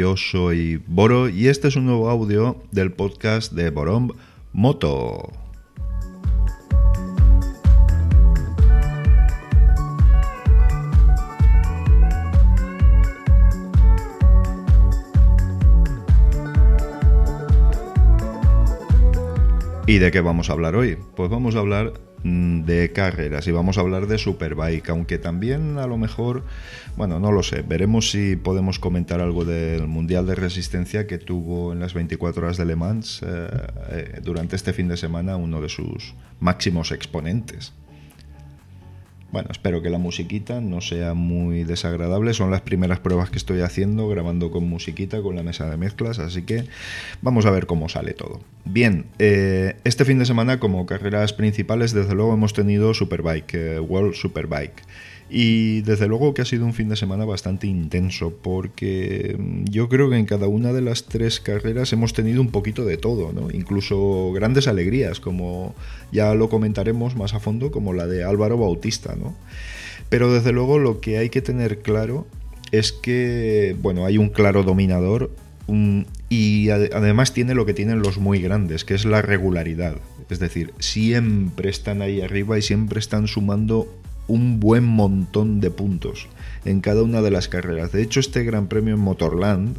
Yo 0.00 0.16
soy 0.16 0.82
Boro 0.86 1.28
y 1.28 1.48
este 1.48 1.68
es 1.68 1.76
un 1.76 1.84
nuevo 1.84 2.08
audio 2.08 2.56
del 2.72 2.90
podcast 2.90 3.52
de 3.52 3.68
Borom 3.68 4.08
Moto. 4.50 5.30
¿Y 19.86 19.98
de 19.98 20.10
qué 20.10 20.22
vamos 20.22 20.48
a 20.48 20.54
hablar 20.54 20.76
hoy? 20.76 20.96
Pues 21.14 21.28
vamos 21.28 21.56
a 21.56 21.58
hablar 21.58 21.92
de 22.22 22.92
carreras 22.92 23.46
y 23.46 23.50
vamos 23.50 23.78
a 23.78 23.80
hablar 23.80 24.06
de 24.06 24.18
Superbike, 24.18 24.90
aunque 24.90 25.18
también 25.18 25.78
a 25.78 25.86
lo 25.86 25.96
mejor, 25.96 26.44
bueno, 26.96 27.18
no 27.18 27.32
lo 27.32 27.42
sé, 27.42 27.62
veremos 27.62 28.10
si 28.10 28.36
podemos 28.36 28.78
comentar 28.78 29.20
algo 29.20 29.44
del 29.44 29.86
Mundial 29.86 30.26
de 30.26 30.34
Resistencia 30.34 31.06
que 31.06 31.18
tuvo 31.18 31.72
en 31.72 31.80
las 31.80 31.94
24 31.94 32.44
horas 32.44 32.56
de 32.58 32.66
Le 32.66 32.76
Mans 32.76 33.22
eh, 33.22 33.48
eh, 33.90 34.20
durante 34.22 34.56
este 34.56 34.72
fin 34.72 34.88
de 34.88 34.96
semana 34.96 35.36
uno 35.36 35.60
de 35.60 35.68
sus 35.68 36.14
máximos 36.40 36.92
exponentes. 36.92 37.72
Bueno, 39.32 39.48
espero 39.52 39.80
que 39.80 39.90
la 39.90 39.98
musiquita 39.98 40.60
no 40.60 40.80
sea 40.80 41.14
muy 41.14 41.62
desagradable. 41.62 42.34
Son 42.34 42.50
las 42.50 42.62
primeras 42.62 42.98
pruebas 42.98 43.30
que 43.30 43.38
estoy 43.38 43.60
haciendo, 43.60 44.08
grabando 44.08 44.50
con 44.50 44.68
musiquita, 44.68 45.22
con 45.22 45.36
la 45.36 45.44
mesa 45.44 45.70
de 45.70 45.76
mezclas, 45.76 46.18
así 46.18 46.42
que 46.42 46.64
vamos 47.22 47.46
a 47.46 47.50
ver 47.50 47.66
cómo 47.66 47.88
sale 47.88 48.12
todo. 48.12 48.40
Bien, 48.64 49.06
eh, 49.18 49.76
este 49.84 50.04
fin 50.04 50.18
de 50.18 50.26
semana 50.26 50.58
como 50.58 50.84
carreras 50.84 51.32
principales, 51.32 51.92
desde 51.92 52.14
luego 52.14 52.34
hemos 52.34 52.54
tenido 52.54 52.92
Superbike, 52.92 53.54
eh, 53.54 53.80
World 53.80 54.14
Superbike. 54.14 54.82
Y 55.32 55.82
desde 55.82 56.08
luego 56.08 56.34
que 56.34 56.42
ha 56.42 56.44
sido 56.44 56.64
un 56.64 56.74
fin 56.74 56.88
de 56.88 56.96
semana 56.96 57.24
bastante 57.24 57.68
intenso 57.68 58.34
porque 58.42 59.36
mm, 59.38 59.64
yo 59.70 59.88
creo 59.88 60.10
que 60.10 60.16
en 60.16 60.26
cada 60.26 60.48
una 60.48 60.72
de 60.72 60.80
las 60.80 61.04
tres 61.04 61.38
carreras 61.38 61.92
hemos 61.92 62.12
tenido 62.12 62.40
un 62.40 62.50
poquito 62.50 62.84
de 62.84 62.96
todo, 62.96 63.32
¿no? 63.32 63.48
incluso 63.52 64.32
grandes 64.32 64.66
alegrías, 64.66 65.20
como 65.20 65.74
ya 66.10 66.34
lo 66.34 66.48
comentaremos 66.48 67.14
más 67.14 67.34
a 67.34 67.40
fondo, 67.40 67.70
como 67.70 67.92
la 67.92 68.08
de 68.08 68.24
Álvaro 68.24 68.58
Bautista. 68.58 69.14
¿no? 69.14 69.36
Pero 70.08 70.32
desde 70.32 70.50
luego 70.50 70.80
lo 70.80 71.00
que 71.00 71.18
hay 71.18 71.30
que 71.30 71.42
tener 71.42 71.78
claro 71.78 72.26
es 72.72 72.90
que 72.90 73.76
bueno, 73.80 74.06
hay 74.06 74.18
un 74.18 74.30
claro 74.30 74.64
dominador 74.64 75.30
y 76.28 76.70
además 76.70 77.32
tiene 77.32 77.54
lo 77.54 77.64
que 77.64 77.74
tienen 77.74 78.00
los 78.00 78.18
muy 78.18 78.40
grandes, 78.40 78.84
que 78.84 78.94
es 78.94 79.04
la 79.04 79.22
regularidad. 79.22 79.96
Es 80.28 80.40
decir, 80.40 80.72
siempre 80.78 81.70
están 81.70 82.02
ahí 82.02 82.20
arriba 82.20 82.58
y 82.58 82.62
siempre 82.62 82.98
están 82.98 83.28
sumando 83.28 83.88
un 84.30 84.60
buen 84.60 84.84
montón 84.84 85.60
de 85.60 85.70
puntos 85.70 86.28
en 86.64 86.80
cada 86.80 87.02
una 87.02 87.20
de 87.20 87.30
las 87.30 87.48
carreras. 87.48 87.92
De 87.92 88.02
hecho, 88.02 88.20
este 88.20 88.44
Gran 88.44 88.68
Premio 88.68 88.94
en 88.94 89.00
Motorland, 89.00 89.76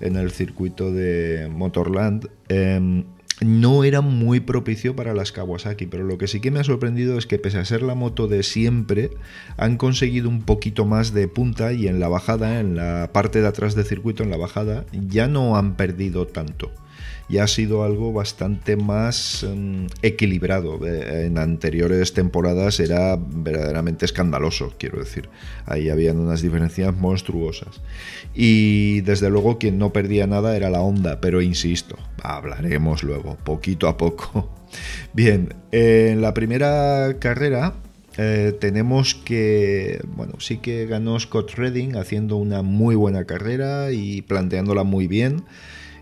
en 0.00 0.16
el 0.16 0.30
circuito 0.30 0.92
de 0.92 1.48
Motorland, 1.50 2.28
em, 2.48 3.04
no 3.40 3.84
era 3.84 4.02
muy 4.02 4.40
propicio 4.40 4.94
para 4.94 5.14
las 5.14 5.32
Kawasaki, 5.32 5.86
pero 5.86 6.04
lo 6.04 6.18
que 6.18 6.28
sí 6.28 6.40
que 6.40 6.50
me 6.50 6.60
ha 6.60 6.64
sorprendido 6.64 7.16
es 7.16 7.26
que 7.26 7.38
pese 7.38 7.56
a 7.56 7.64
ser 7.64 7.80
la 7.80 7.94
moto 7.94 8.28
de 8.28 8.42
siempre, 8.42 9.10
han 9.56 9.78
conseguido 9.78 10.28
un 10.28 10.42
poquito 10.42 10.84
más 10.84 11.14
de 11.14 11.26
punta 11.26 11.72
y 11.72 11.88
en 11.88 12.00
la 12.00 12.08
bajada, 12.08 12.60
en 12.60 12.76
la 12.76 13.10
parte 13.14 13.40
de 13.40 13.48
atrás 13.48 13.74
del 13.74 13.86
circuito, 13.86 14.22
en 14.22 14.30
la 14.30 14.36
bajada, 14.36 14.84
ya 14.92 15.26
no 15.26 15.56
han 15.56 15.76
perdido 15.76 16.26
tanto 16.26 16.70
y 17.30 17.38
ha 17.38 17.46
sido 17.46 17.84
algo 17.84 18.12
bastante 18.12 18.76
más 18.76 19.44
em, 19.44 19.86
equilibrado. 20.02 20.84
Eh, 20.84 21.26
en 21.26 21.38
anteriores 21.38 22.12
temporadas 22.12 22.80
era 22.80 23.16
verdaderamente 23.16 24.04
escandaloso, 24.04 24.74
quiero 24.78 24.98
decir. 24.98 25.28
Ahí 25.64 25.90
habían 25.90 26.18
unas 26.18 26.42
diferencias 26.42 26.94
monstruosas. 26.96 27.80
Y 28.34 29.02
desde 29.02 29.30
luego 29.30 29.58
quien 29.58 29.78
no 29.78 29.92
perdía 29.92 30.26
nada 30.26 30.56
era 30.56 30.70
la 30.70 30.80
Honda, 30.80 31.20
pero 31.20 31.40
insisto, 31.40 31.96
hablaremos 32.20 33.04
luego, 33.04 33.36
poquito 33.44 33.86
a 33.86 33.96
poco. 33.96 34.50
Bien, 35.12 35.54
en 35.70 36.20
la 36.22 36.34
primera 36.34 37.16
carrera 37.20 37.74
eh, 38.18 38.56
tenemos 38.58 39.14
que, 39.14 40.00
bueno, 40.16 40.34
sí 40.40 40.58
que 40.58 40.86
ganó 40.86 41.18
Scott 41.20 41.52
Redding 41.52 41.96
haciendo 41.96 42.36
una 42.36 42.62
muy 42.62 42.96
buena 42.96 43.24
carrera 43.24 43.92
y 43.92 44.22
planteándola 44.22 44.82
muy 44.82 45.06
bien 45.06 45.44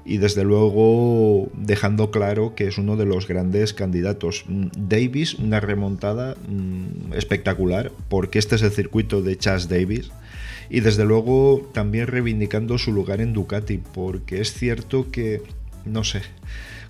y 0.04 0.18
desde 0.18 0.44
luego 0.44 1.50
dejando 1.54 2.10
claro 2.10 2.54
que 2.54 2.66
es 2.66 2.78
uno 2.78 2.96
de 2.96 3.04
los 3.04 3.28
grandes 3.28 3.74
candidatos. 3.74 4.44
Mm, 4.48 4.66
Davis, 4.76 5.34
una 5.34 5.60
remontada 5.60 6.34
mm, 6.48 7.12
espectacular, 7.14 7.92
porque 8.08 8.38
este 8.38 8.56
es 8.56 8.62
el 8.62 8.70
circuito 8.70 9.22
de 9.22 9.36
Chas 9.36 9.68
Davis. 9.68 10.10
Y 10.70 10.80
desde 10.80 11.04
luego 11.04 11.68
también 11.72 12.06
reivindicando 12.06 12.78
su 12.78 12.92
lugar 12.92 13.20
en 13.20 13.32
Ducati, 13.32 13.78
porque 13.78 14.40
es 14.40 14.52
cierto 14.52 15.10
que, 15.10 15.42
no 15.86 16.04
sé, 16.04 16.20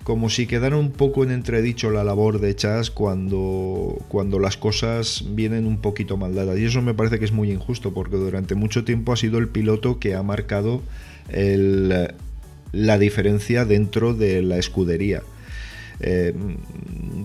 como 0.03 0.29
si 0.29 0.47
quedara 0.47 0.75
un 0.75 0.91
poco 0.91 1.23
en 1.23 1.31
entredicho 1.31 1.89
la 1.91 2.03
labor 2.03 2.39
de 2.39 2.55
Chas 2.55 2.89
cuando, 2.89 3.97
cuando 4.07 4.39
las 4.39 4.57
cosas 4.57 5.23
vienen 5.29 5.65
un 5.67 5.77
poquito 5.77 6.17
mal 6.17 6.35
dadas. 6.35 6.57
Y 6.57 6.65
eso 6.65 6.81
me 6.81 6.93
parece 6.93 7.19
que 7.19 7.25
es 7.25 7.31
muy 7.31 7.51
injusto, 7.51 7.93
porque 7.93 8.17
durante 8.17 8.55
mucho 8.55 8.83
tiempo 8.83 9.13
ha 9.13 9.17
sido 9.17 9.37
el 9.37 9.47
piloto 9.47 9.99
que 9.99 10.15
ha 10.15 10.23
marcado 10.23 10.81
el, 11.29 12.13
la 12.71 12.97
diferencia 12.97 13.65
dentro 13.65 14.13
de 14.13 14.41
la 14.41 14.57
escudería. 14.57 15.23
Eh, 16.01 16.33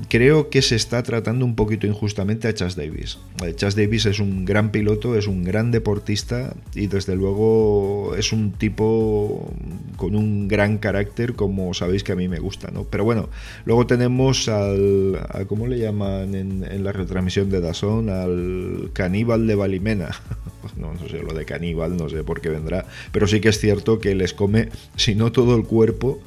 creo 0.09 0.51
que 0.51 0.63
se 0.63 0.77
está 0.77 1.03
tratando 1.03 1.45
un 1.45 1.55
poquito 1.55 1.87
injustamente 1.87 2.49
a 2.49 2.55
Chas 2.55 2.77
Davis. 2.77 3.19
Eh, 3.45 3.55
Chas 3.55 3.77
Davis 3.77 4.07
es 4.07 4.19
un 4.19 4.45
gran 4.45 4.71
piloto, 4.71 5.17
es 5.17 5.27
un 5.27 5.45
gran 5.45 5.71
deportista 5.71 6.55
y 6.75 6.89
desde 6.89 7.15
luego 7.15 8.15
es 8.17 8.33
un 8.33 8.53
tipo 8.53 9.53
con 9.97 10.17
un 10.17 10.49
gran 10.49 10.79
carácter 10.79 11.35
como 11.35 11.73
sabéis 11.75 12.03
que 12.03 12.13
a 12.13 12.17
mí 12.17 12.29
me 12.29 12.41
gusta. 12.41 12.71
¿no? 12.73 12.85
Pero 12.85 13.05
bueno, 13.05 13.29
luego 13.65 13.87
tenemos 13.87 14.49
al, 14.49 15.19
¿cómo 15.47 15.67
le 15.67 15.79
llaman 15.79 16.35
en, 16.35 16.85
la 16.85 16.93
retransmisión 16.93 17.51
de 17.51 17.61
Dazón? 17.61 18.11
Al 18.11 18.91
caníbal 18.93 19.47
de 19.47 19.55
Valimena. 19.55 20.11
no, 20.77 20.95
no 20.95 21.09
sé, 21.09 21.23
lo 21.23 21.33
de 21.35 21.45
caníbal 21.45 21.97
no 21.97 22.09
sé 22.09 22.25
por 22.25 22.41
qué 22.41 22.49
vendrá, 22.49 22.87
pero 23.13 23.27
sí 23.27 23.41
que 23.41 23.51
es 23.51 23.59
cierto 23.59 24.01
que 24.01 24.15
les 24.15 24.35
come, 24.35 24.69
si 24.97 25.15
no 25.15 25.31
todo 25.31 25.57
el 25.57 25.65
cuerpo, 25.65 26.21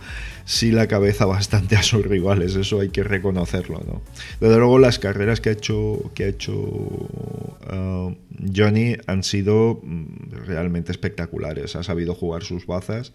sí 0.48 0.72
la 0.72 0.88
cabeza 0.88 1.26
bastante 1.26 1.76
a 1.76 1.84
sus 1.84 2.06
rivales, 2.06 2.56
eso 2.56 2.80
hay 2.80 2.90
que 2.90 3.04
reconocerlo. 3.04 3.82
¿no? 3.86 4.02
Desde 4.40 4.58
luego 4.58 4.80
las 4.80 4.98
carreras 4.98 5.42
que 5.42 5.50
ha 5.50 5.52
hecho, 5.52 6.10
que 6.16 6.24
ha 6.24 6.28
hecho 6.28 6.54
uh, 6.54 8.16
Johnny 8.56 8.96
han 9.08 9.24
sido 9.24 9.82
mm, 9.84 10.46
realmente 10.46 10.94
espectaculares, 10.94 11.76
ha 11.76 11.84
sabido 11.84 12.16
jugar 12.16 12.44
sus 12.44 12.66
bazas 12.66 13.12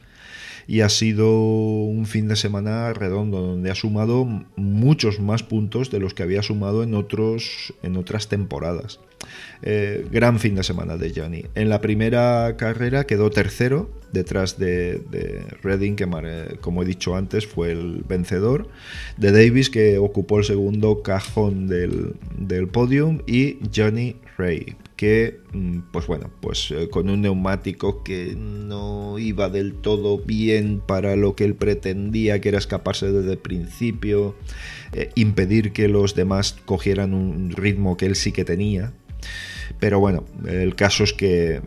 y 0.67 0.81
ha 0.81 0.89
sido 0.89 1.31
un 1.31 2.07
fin 2.07 2.29
de 2.29 2.37
semana 2.37 2.93
redondo 2.93 3.41
donde 3.41 3.71
ha 3.71 3.75
sumado 3.75 4.27
muchos 4.57 5.21
más 5.21 5.43
puntos 5.43 5.91
de 5.91 6.01
los 6.01 6.15
que 6.15 6.23
había 6.23 6.43
sumado 6.43 6.83
en, 6.83 6.95
otros, 6.95 7.75
en 7.83 7.97
otras 7.97 8.29
temporadas. 8.29 9.01
Eh, 9.63 10.07
gran 10.11 10.41
fin 10.41 10.55
de 10.55 10.65
semana 10.65 10.97
de 10.97 11.13
Johnny. 11.15 11.45
En 11.55 11.69
la 11.69 11.81
primera 11.81 12.57
carrera 12.57 13.05
quedó 13.05 13.31
tercero 13.31 13.91
detrás 14.13 14.59
de, 14.59 14.99
de 15.11 15.45
Redding, 15.63 15.97
que 15.97 16.07
como 16.61 16.83
he 16.83 16.87
dicho 16.87 17.17
antes 17.17 17.47
fue 17.47 17.73
el 17.73 18.05
vencedor, 18.07 18.69
de 19.17 19.33
Davis, 19.33 19.71
que 19.71 19.99
ocupó 19.99 20.39
el 20.39 20.45
segundo 20.45 21.03
cajón 21.03 21.67
del, 21.67 22.15
del 22.37 22.69
podium, 22.69 23.21
y 23.27 23.59
Johnny 23.75 24.17
Ray, 24.39 24.77
que, 24.97 25.41
mm, 25.53 25.79
pues 25.93 26.07
bueno, 26.07 26.31
pues 26.41 26.71
eh, 26.71 26.89
con 26.89 27.09
un 27.11 27.23
neumático 27.23 28.03
que 28.03 28.35
no 28.37 29.19
iba 29.19 29.49
del 29.49 29.75
todo 29.75 30.19
bien 30.19 30.81
para 30.81 31.17
lo 31.17 31.37
que 31.37 31.45
él 31.45 31.55
pretendía, 31.55 32.41
que 32.41 32.49
era 32.49 32.59
escaparse 32.59 33.11
desde 33.11 33.33
el 33.33 33.39
principio, 33.39 34.35
eh, 34.93 35.11
impedir 35.15 35.73
que 35.73 35.89
los 35.89 36.15
demás 36.15 36.57
cogieran 36.65 37.15
un 37.15 37.51
ritmo 37.51 37.97
que 37.97 38.07
él 38.07 38.17
sí 38.17 38.33
que 38.33 38.45
tenía, 38.45 38.93
pero 39.79 40.01
bueno, 40.01 40.25
el 40.47 40.75
caso 40.75 41.05
es 41.05 41.13
que 41.13 41.61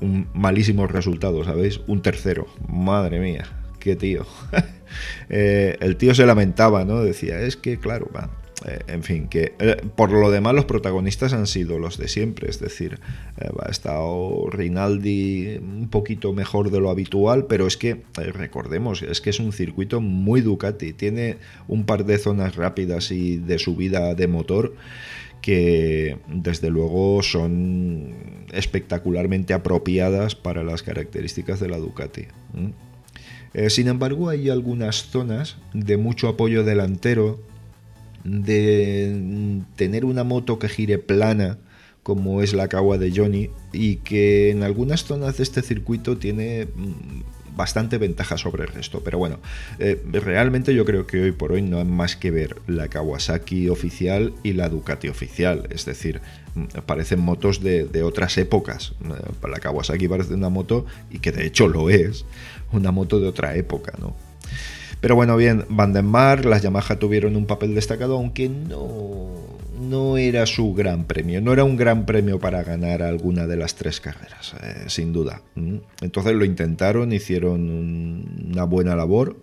un 0.00 0.28
malísimo 0.34 0.86
resultado, 0.86 1.44
¿sabéis? 1.44 1.80
Un 1.86 2.02
tercero. 2.02 2.46
Madre 2.68 3.20
mía, 3.20 3.44
qué 3.78 3.96
tío. 3.96 4.26
Eh, 5.28 5.76
el 5.80 5.98
tío 5.98 6.14
se 6.14 6.24
lamentaba, 6.24 6.86
¿no? 6.86 7.02
Decía, 7.02 7.42
es 7.42 7.58
que, 7.58 7.78
claro, 7.78 8.10
va. 8.16 8.30
Eh, 8.66 8.80
en 8.88 9.04
fin, 9.04 9.28
que 9.28 9.52
eh, 9.60 9.76
por 9.94 10.10
lo 10.10 10.30
demás 10.32 10.52
los 10.52 10.64
protagonistas 10.64 11.32
han 11.32 11.46
sido 11.46 11.78
los 11.78 11.96
de 11.96 12.08
siempre, 12.08 12.50
es 12.50 12.58
decir, 12.58 12.98
ha 13.60 13.70
estado 13.70 14.48
Rinaldi 14.50 15.58
un 15.58 15.88
poquito 15.88 16.32
mejor 16.32 16.72
de 16.72 16.80
lo 16.80 16.90
habitual, 16.90 17.46
pero 17.46 17.68
es 17.68 17.76
que, 17.76 18.02
recordemos, 18.16 19.02
es 19.02 19.20
que 19.20 19.30
es 19.30 19.38
un 19.38 19.52
circuito 19.52 20.00
muy 20.00 20.40
Ducati, 20.40 20.92
tiene 20.92 21.36
un 21.68 21.84
par 21.84 22.04
de 22.04 22.18
zonas 22.18 22.56
rápidas 22.56 23.12
y 23.12 23.36
de 23.36 23.60
subida 23.60 24.14
de 24.14 24.26
motor 24.26 24.74
que 25.40 26.18
desde 26.28 26.70
luego 26.70 27.22
son 27.22 28.14
espectacularmente 28.52 29.54
apropiadas 29.54 30.34
para 30.34 30.64
las 30.64 30.82
características 30.82 31.60
de 31.60 31.68
la 31.68 31.78
Ducati. 31.78 32.26
Eh, 33.54 33.70
sin 33.70 33.88
embargo, 33.88 34.28
hay 34.28 34.50
algunas 34.50 35.04
zonas 35.10 35.56
de 35.72 35.96
mucho 35.96 36.28
apoyo 36.28 36.64
delantero, 36.64 37.40
de 38.24 39.62
tener 39.76 40.04
una 40.04 40.24
moto 40.24 40.58
que 40.58 40.68
gire 40.68 40.98
plana, 40.98 41.58
como 42.02 42.42
es 42.42 42.54
la 42.54 42.68
Kawa 42.68 42.98
de 42.98 43.12
Johnny, 43.14 43.50
y 43.72 43.96
que 43.96 44.50
en 44.50 44.62
algunas 44.62 45.04
zonas 45.04 45.36
de 45.36 45.42
este 45.42 45.62
circuito 45.62 46.16
tiene 46.16 46.66
mm, 46.66 47.56
bastante 47.56 47.98
ventaja 47.98 48.38
sobre 48.38 48.64
el 48.64 48.70
resto. 48.70 49.02
Pero 49.04 49.18
bueno, 49.18 49.40
eh, 49.78 50.00
realmente 50.12 50.74
yo 50.74 50.84
creo 50.84 51.06
que 51.06 51.20
hoy 51.20 51.32
por 51.32 51.52
hoy 51.52 51.60
no 51.60 51.78
hay 51.78 51.84
más 51.84 52.16
que 52.16 52.30
ver 52.30 52.56
la 52.66 52.88
Kawasaki 52.88 53.68
oficial 53.68 54.32
y 54.42 54.54
la 54.54 54.68
Ducati 54.68 55.08
oficial. 55.08 55.68
Es 55.70 55.84
decir, 55.84 56.20
mm, 56.54 56.78
parecen 56.86 57.20
motos 57.20 57.62
de, 57.62 57.84
de 57.84 58.02
otras 58.02 58.38
épocas. 58.38 58.94
Eh, 59.04 59.48
la 59.48 59.58
Kawasaki 59.58 60.08
parece 60.08 60.34
una 60.34 60.48
moto, 60.48 60.86
y 61.10 61.18
que 61.18 61.32
de 61.32 61.46
hecho 61.46 61.68
lo 61.68 61.90
es, 61.90 62.24
una 62.72 62.90
moto 62.90 63.20
de 63.20 63.28
otra 63.28 63.54
época, 63.56 63.92
¿no? 64.00 64.16
Pero 65.00 65.14
bueno, 65.14 65.36
bien, 65.36 65.64
Vandenmark, 65.68 66.44
las 66.44 66.62
Yamaha 66.62 66.96
tuvieron 66.98 67.36
un 67.36 67.46
papel 67.46 67.74
destacado, 67.74 68.16
aunque 68.16 68.48
no, 68.48 69.28
no 69.80 70.16
era 70.16 70.46
su 70.46 70.74
gran 70.74 71.04
premio, 71.04 71.40
no 71.40 71.52
era 71.52 71.64
un 71.64 71.76
gran 71.76 72.04
premio 72.04 72.38
para 72.38 72.62
ganar 72.64 73.02
alguna 73.02 73.46
de 73.46 73.56
las 73.56 73.76
tres 73.76 74.00
carreras, 74.00 74.54
eh, 74.62 74.84
sin 74.88 75.12
duda. 75.12 75.42
Entonces 76.00 76.34
lo 76.34 76.44
intentaron, 76.44 77.12
hicieron 77.12 78.50
una 78.50 78.64
buena 78.64 78.96
labor 78.96 79.36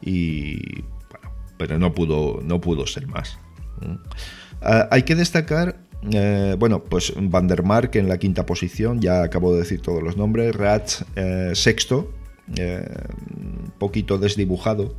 y 0.00 0.82
bueno, 0.82 1.34
pero 1.56 1.78
no 1.78 1.94
pudo, 1.94 2.40
no 2.42 2.60
pudo 2.60 2.86
ser 2.86 3.06
más. 3.06 3.38
Ah, 4.60 4.88
hay 4.90 5.04
que 5.04 5.14
destacar 5.14 5.76
eh, 6.12 6.56
bueno, 6.58 6.82
pues 6.82 7.12
Vandermark 7.16 7.94
en 7.96 8.08
la 8.08 8.18
quinta 8.18 8.46
posición, 8.46 9.00
ya 9.00 9.22
acabo 9.22 9.52
de 9.52 9.60
decir 9.60 9.82
todos 9.82 10.02
los 10.02 10.16
nombres, 10.16 10.54
Ratz 10.54 11.04
eh, 11.16 11.52
sexto, 11.54 12.10
eh, 12.56 12.88
un 13.36 13.72
poquito 13.78 14.18
desdibujado. 14.18 14.94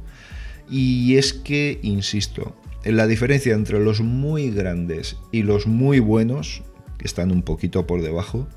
Y 0.69 1.18
es 1.18 1.33
que, 1.33 1.80
insisto, 1.81 2.56
la 2.83 3.07
diferencia 3.07 3.53
entre 3.53 3.80
los 3.80 4.01
muy 4.01 4.51
grandes 4.51 5.18
y 5.31 5.44
los 5.44 5.68
muy 5.68 6.00
buenos, 6.00 6.63
que 6.98 7.06
están 7.06 7.31
un 7.31 7.42
poquito 7.42 7.86
por 7.86 8.01
debajo, 8.01 8.48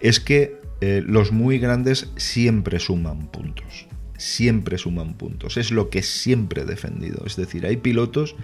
es 0.00 0.20
que 0.20 0.60
eh, 0.80 1.02
los 1.04 1.32
muy 1.32 1.58
grandes 1.58 2.10
siempre 2.16 2.78
suman 2.78 3.28
puntos. 3.28 3.86
Siempre 4.18 4.78
suman 4.78 5.14
puntos. 5.14 5.58
Es 5.58 5.70
lo 5.70 5.90
que 5.90 6.02
siempre 6.02 6.62
he 6.62 6.64
defendido. 6.64 7.24
Es 7.26 7.36
decir, 7.36 7.66
hay 7.66 7.76
pilotos 7.76 8.34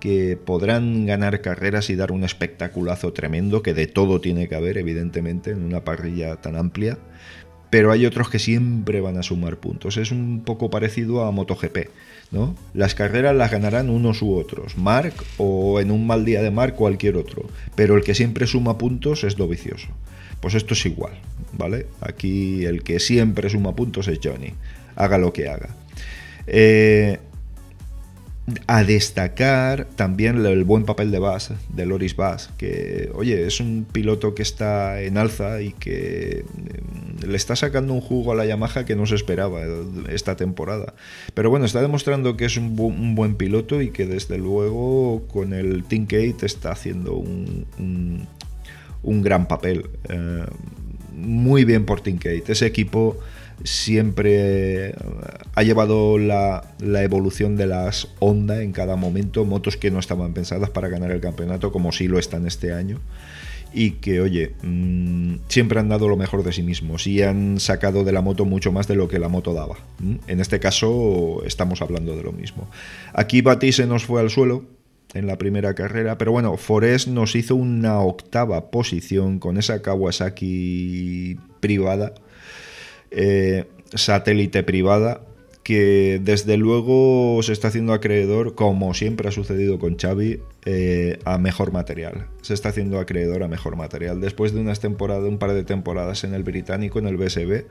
que 0.00 0.36
podrán 0.36 1.06
ganar 1.06 1.40
carreras 1.40 1.88
y 1.88 1.96
dar 1.96 2.12
un 2.12 2.24
espectaculazo 2.24 3.12
tremendo, 3.14 3.62
que 3.62 3.72
de 3.72 3.86
todo 3.86 4.20
tiene 4.20 4.48
que 4.48 4.54
haber, 4.54 4.76
evidentemente, 4.76 5.52
en 5.52 5.62
una 5.64 5.84
parrilla 5.84 6.36
tan 6.36 6.56
amplia 6.56 6.98
pero 7.74 7.90
hay 7.90 8.06
otros 8.06 8.30
que 8.30 8.38
siempre 8.38 9.00
van 9.00 9.16
a 9.16 9.24
sumar 9.24 9.56
puntos. 9.56 9.96
Es 9.96 10.12
un 10.12 10.42
poco 10.44 10.70
parecido 10.70 11.24
a 11.24 11.32
MotoGP, 11.32 11.88
¿no? 12.30 12.54
Las 12.72 12.94
carreras 12.94 13.34
las 13.34 13.50
ganarán 13.50 13.90
unos 13.90 14.22
u 14.22 14.36
otros, 14.36 14.78
Mark 14.78 15.12
o 15.38 15.80
en 15.80 15.90
un 15.90 16.06
mal 16.06 16.24
día 16.24 16.40
de 16.40 16.52
Mark 16.52 16.76
cualquier 16.76 17.16
otro, 17.16 17.46
pero 17.74 17.96
el 17.96 18.04
que 18.04 18.14
siempre 18.14 18.46
suma 18.46 18.78
puntos 18.78 19.24
es 19.24 19.40
lo 19.40 19.48
vicioso. 19.48 19.88
Pues 20.38 20.54
esto 20.54 20.74
es 20.74 20.86
igual, 20.86 21.14
¿vale? 21.52 21.88
Aquí 22.00 22.64
el 22.64 22.84
que 22.84 23.00
siempre 23.00 23.50
suma 23.50 23.74
puntos 23.74 24.06
es 24.06 24.20
Johnny, 24.22 24.54
haga 24.94 25.18
lo 25.18 25.32
que 25.32 25.48
haga. 25.48 25.70
Eh, 26.46 27.18
a 28.66 28.84
destacar 28.84 29.86
también 29.96 30.44
el 30.44 30.64
buen 30.64 30.84
papel 30.84 31.10
de 31.10 31.18
Bass, 31.18 31.52
de 31.70 31.86
Loris 31.86 32.14
Bass, 32.14 32.50
que, 32.58 33.10
oye, 33.14 33.46
es 33.46 33.58
un 33.58 33.86
piloto 33.90 34.34
que 34.34 34.42
está 34.42 35.00
en 35.00 35.16
alza 35.16 35.62
y 35.62 35.72
que 35.72 36.44
mm, 36.52 37.26
le 37.26 37.36
está 37.36 37.56
sacando 37.56 37.94
un 37.94 38.02
jugo 38.02 38.32
a 38.32 38.34
la 38.34 38.44
Yamaha 38.44 38.84
que 38.84 38.96
no 38.96 39.06
se 39.06 39.14
esperaba 39.14 39.62
esta 40.10 40.36
temporada. 40.36 40.94
Pero 41.32 41.48
bueno, 41.48 41.64
está 41.64 41.80
demostrando 41.80 42.36
que 42.36 42.44
es 42.44 42.58
un, 42.58 43.14
buen 43.14 43.36
piloto 43.36 43.80
y 43.80 43.90
que 43.90 44.06
desde 44.06 44.36
luego 44.36 45.26
con 45.28 45.54
el 45.54 45.84
Team 45.84 46.04
Kate 46.04 46.44
está 46.44 46.72
haciendo 46.72 47.14
un, 47.14 48.26
un, 49.02 49.22
gran 49.22 49.48
papel. 49.48 49.88
Eh, 50.10 50.44
muy 51.16 51.64
bien 51.64 51.84
por 51.84 52.00
Team 52.00 52.18
Kate. 52.18 52.44
Ese 52.48 52.66
equipo 52.66 53.18
siempre 53.62 54.94
ha 55.54 55.62
llevado 55.62 56.18
la, 56.18 56.64
evolución 56.80 57.56
de 57.56 57.66
las 57.66 58.08
Honda 58.18 58.62
en 58.62 58.72
cada 58.72 58.96
momento, 58.96 59.44
motos 59.44 59.76
que 59.76 59.90
no 59.90 59.98
estaban 59.98 60.34
pensadas 60.34 60.70
para 60.70 60.88
ganar 60.88 61.10
el 61.12 61.20
campeonato, 61.20 61.70
como 61.70 61.92
sí 61.92 62.08
lo 62.08 62.18
están 62.18 62.46
este 62.46 62.72
año, 62.72 63.00
y 63.72 63.92
que, 63.92 64.20
oye, 64.20 64.54
mm, 64.62 65.36
siempre 65.48 65.80
han 65.80 65.88
dado 65.88 66.08
lo 66.08 66.16
mejor 66.16 66.42
de 66.42 66.52
sí 66.52 66.62
mismos 66.62 67.06
y 67.06 67.22
han 67.22 67.60
sacado 67.60 68.04
de 68.04 68.12
la 68.12 68.20
moto 68.20 68.44
mucho 68.44 68.72
más 68.72 68.86
de 68.86 68.96
lo 68.96 69.08
que 69.08 69.18
la 69.18 69.28
moto 69.28 69.54
daba. 69.54 69.76
En 70.26 70.40
este 70.40 70.60
caso 70.60 71.42
estamos 71.44 71.82
hablando 71.82 72.16
de 72.16 72.22
lo 72.22 72.32
mismo. 72.32 72.68
Aquí 73.12 73.40
Bati 73.40 73.72
se 73.72 73.86
nos 73.86 74.04
fue 74.04 74.20
al 74.20 74.30
suelo, 74.30 74.64
en 75.14 75.26
la 75.26 75.38
primera 75.38 75.74
carrera. 75.74 76.18
Pero 76.18 76.32
bueno, 76.32 76.56
Forest 76.56 77.08
nos 77.08 77.34
hizo 77.34 77.56
una 77.56 78.00
octava 78.00 78.70
posición 78.70 79.38
con 79.38 79.56
esa 79.56 79.80
Kawasaki 79.80 81.38
privada 81.60 82.14
eh, 83.16 83.64
satélite 83.94 84.64
privada 84.64 85.20
que 85.62 86.20
desde 86.22 86.58
luego 86.58 87.40
se 87.42 87.52
está 87.52 87.68
haciendo 87.68 87.94
acreedor, 87.94 88.54
como 88.54 88.92
siempre 88.92 89.28
ha 89.28 89.32
sucedido 89.32 89.78
con 89.78 89.96
Xavi, 89.96 90.40
eh, 90.66 91.18
a 91.24 91.38
mejor 91.38 91.72
material. 91.72 92.26
Se 92.42 92.52
está 92.52 92.68
haciendo 92.68 92.98
acreedor 92.98 93.42
a 93.42 93.48
mejor 93.48 93.76
material. 93.76 94.20
Después 94.20 94.52
de 94.52 94.60
unas 94.60 94.80
temporadas, 94.80 95.26
un 95.26 95.38
par 95.38 95.54
de 95.54 95.64
temporadas 95.64 96.24
en 96.24 96.34
el 96.34 96.42
británico, 96.42 96.98
en 96.98 97.06
el 97.06 97.16
BSB, 97.16 97.64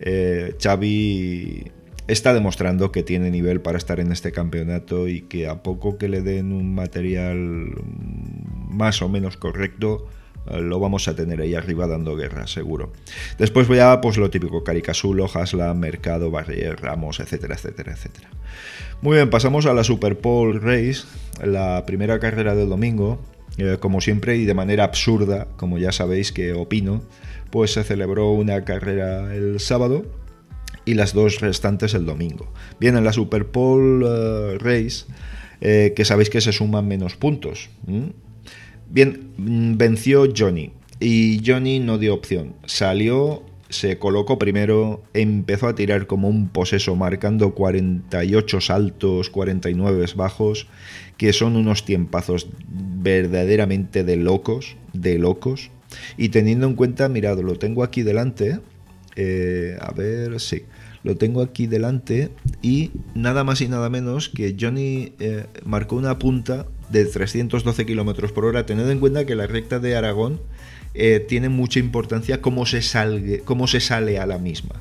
eh, 0.00 0.54
Xavi 0.62 1.70
está 2.06 2.34
demostrando 2.34 2.92
que 2.92 3.02
tiene 3.02 3.30
nivel 3.30 3.60
para 3.60 3.78
estar 3.78 4.00
en 4.00 4.12
este 4.12 4.32
campeonato 4.32 5.08
y 5.08 5.22
que 5.22 5.46
a 5.46 5.62
poco 5.62 5.96
que 5.96 6.08
le 6.08 6.20
den 6.22 6.52
un 6.52 6.74
material 6.74 7.72
más 8.68 9.00
o 9.02 9.08
menos 9.08 9.36
correcto, 9.36 10.06
eh, 10.46 10.60
lo 10.60 10.80
vamos 10.80 11.08
a 11.08 11.16
tener 11.16 11.40
ahí 11.40 11.54
arriba 11.54 11.86
dando 11.86 12.16
guerra, 12.16 12.46
seguro. 12.46 12.92
Después 13.38 13.66
voy 13.68 13.78
a, 13.78 14.00
pues 14.00 14.18
lo 14.18 14.30
típico, 14.30 14.64
Caricasulo, 14.64 15.26
Haslam, 15.32 15.78
Mercado, 15.78 16.30
Barrier, 16.30 16.80
Ramos, 16.80 17.20
etcétera, 17.20 17.54
etcétera, 17.54 17.92
etcétera. 17.92 18.28
Muy 19.00 19.16
bien, 19.16 19.30
pasamos 19.30 19.66
a 19.66 19.74
la 19.74 19.84
Super 19.84 20.14
Bowl 20.14 20.60
Race, 20.60 21.04
la 21.42 21.84
primera 21.86 22.18
carrera 22.18 22.54
del 22.54 22.68
domingo. 22.68 23.20
Eh, 23.56 23.76
como 23.78 24.00
siempre 24.00 24.36
y 24.36 24.46
de 24.46 24.54
manera 24.54 24.82
absurda, 24.82 25.46
como 25.56 25.78
ya 25.78 25.92
sabéis 25.92 26.32
que 26.32 26.54
opino, 26.54 27.02
pues 27.50 27.72
se 27.72 27.84
celebró 27.84 28.32
una 28.32 28.64
carrera 28.64 29.32
el 29.32 29.60
sábado 29.60 30.04
y 30.84 30.94
las 30.94 31.14
dos 31.14 31.40
restantes 31.40 31.94
el 31.94 32.06
domingo. 32.06 32.52
Bien, 32.78 32.96
en 32.96 33.04
la 33.04 33.12
Super 33.12 33.44
Bowl 33.44 34.04
eh, 34.06 34.58
Race, 34.58 35.06
que 35.60 36.04
sabéis 36.04 36.28
que 36.28 36.42
se 36.42 36.52
suman 36.52 36.86
menos 36.86 37.16
puntos. 37.16 37.70
Bien, 38.90 39.32
mm, 39.38 39.76
venció 39.76 40.28
Johnny 40.36 40.72
y 41.00 41.42
Johnny 41.44 41.80
no 41.80 41.98
dio 41.98 42.14
opción. 42.14 42.54
Salió, 42.66 43.42
se 43.68 43.98
colocó 43.98 44.38
primero, 44.38 45.02
empezó 45.14 45.68
a 45.68 45.74
tirar 45.74 46.06
como 46.06 46.28
un 46.28 46.48
poseso, 46.48 46.94
marcando 46.96 47.54
48 47.54 48.60
saltos, 48.60 49.30
49 49.30 50.06
bajos, 50.16 50.66
que 51.16 51.32
son 51.32 51.56
unos 51.56 51.84
tiempazos 51.84 52.48
verdaderamente 52.68 54.04
de 54.04 54.16
locos, 54.16 54.76
de 54.92 55.18
locos. 55.18 55.70
Y 56.16 56.30
teniendo 56.30 56.66
en 56.66 56.74
cuenta, 56.74 57.08
mirad, 57.08 57.38
lo 57.40 57.56
tengo 57.56 57.82
aquí 57.82 58.02
delante, 58.02 58.60
eh, 59.16 59.76
a 59.80 59.92
ver, 59.92 60.40
sí, 60.40 60.64
lo 61.02 61.16
tengo 61.16 61.42
aquí 61.42 61.66
delante 61.66 62.30
y 62.62 62.90
nada 63.14 63.44
más 63.44 63.60
y 63.60 63.68
nada 63.68 63.88
menos 63.90 64.28
que 64.28 64.56
Johnny 64.58 65.12
eh, 65.20 65.46
marcó 65.64 65.96
una 65.96 66.18
punta 66.18 66.66
de 66.90 67.04
312 67.04 67.86
km 67.86 68.32
por 68.32 68.44
hora. 68.44 68.66
Tened 68.66 68.88
en 68.88 69.00
cuenta 69.00 69.24
que 69.24 69.34
la 69.34 69.46
recta 69.46 69.78
de 69.78 69.96
Aragón 69.96 70.40
eh, 70.94 71.24
tiene 71.26 71.48
mucha 71.48 71.78
importancia 71.78 72.40
cómo 72.40 72.66
se, 72.66 72.82
sale 72.82 74.18
a 74.18 74.26
la 74.26 74.38
misma. 74.38 74.76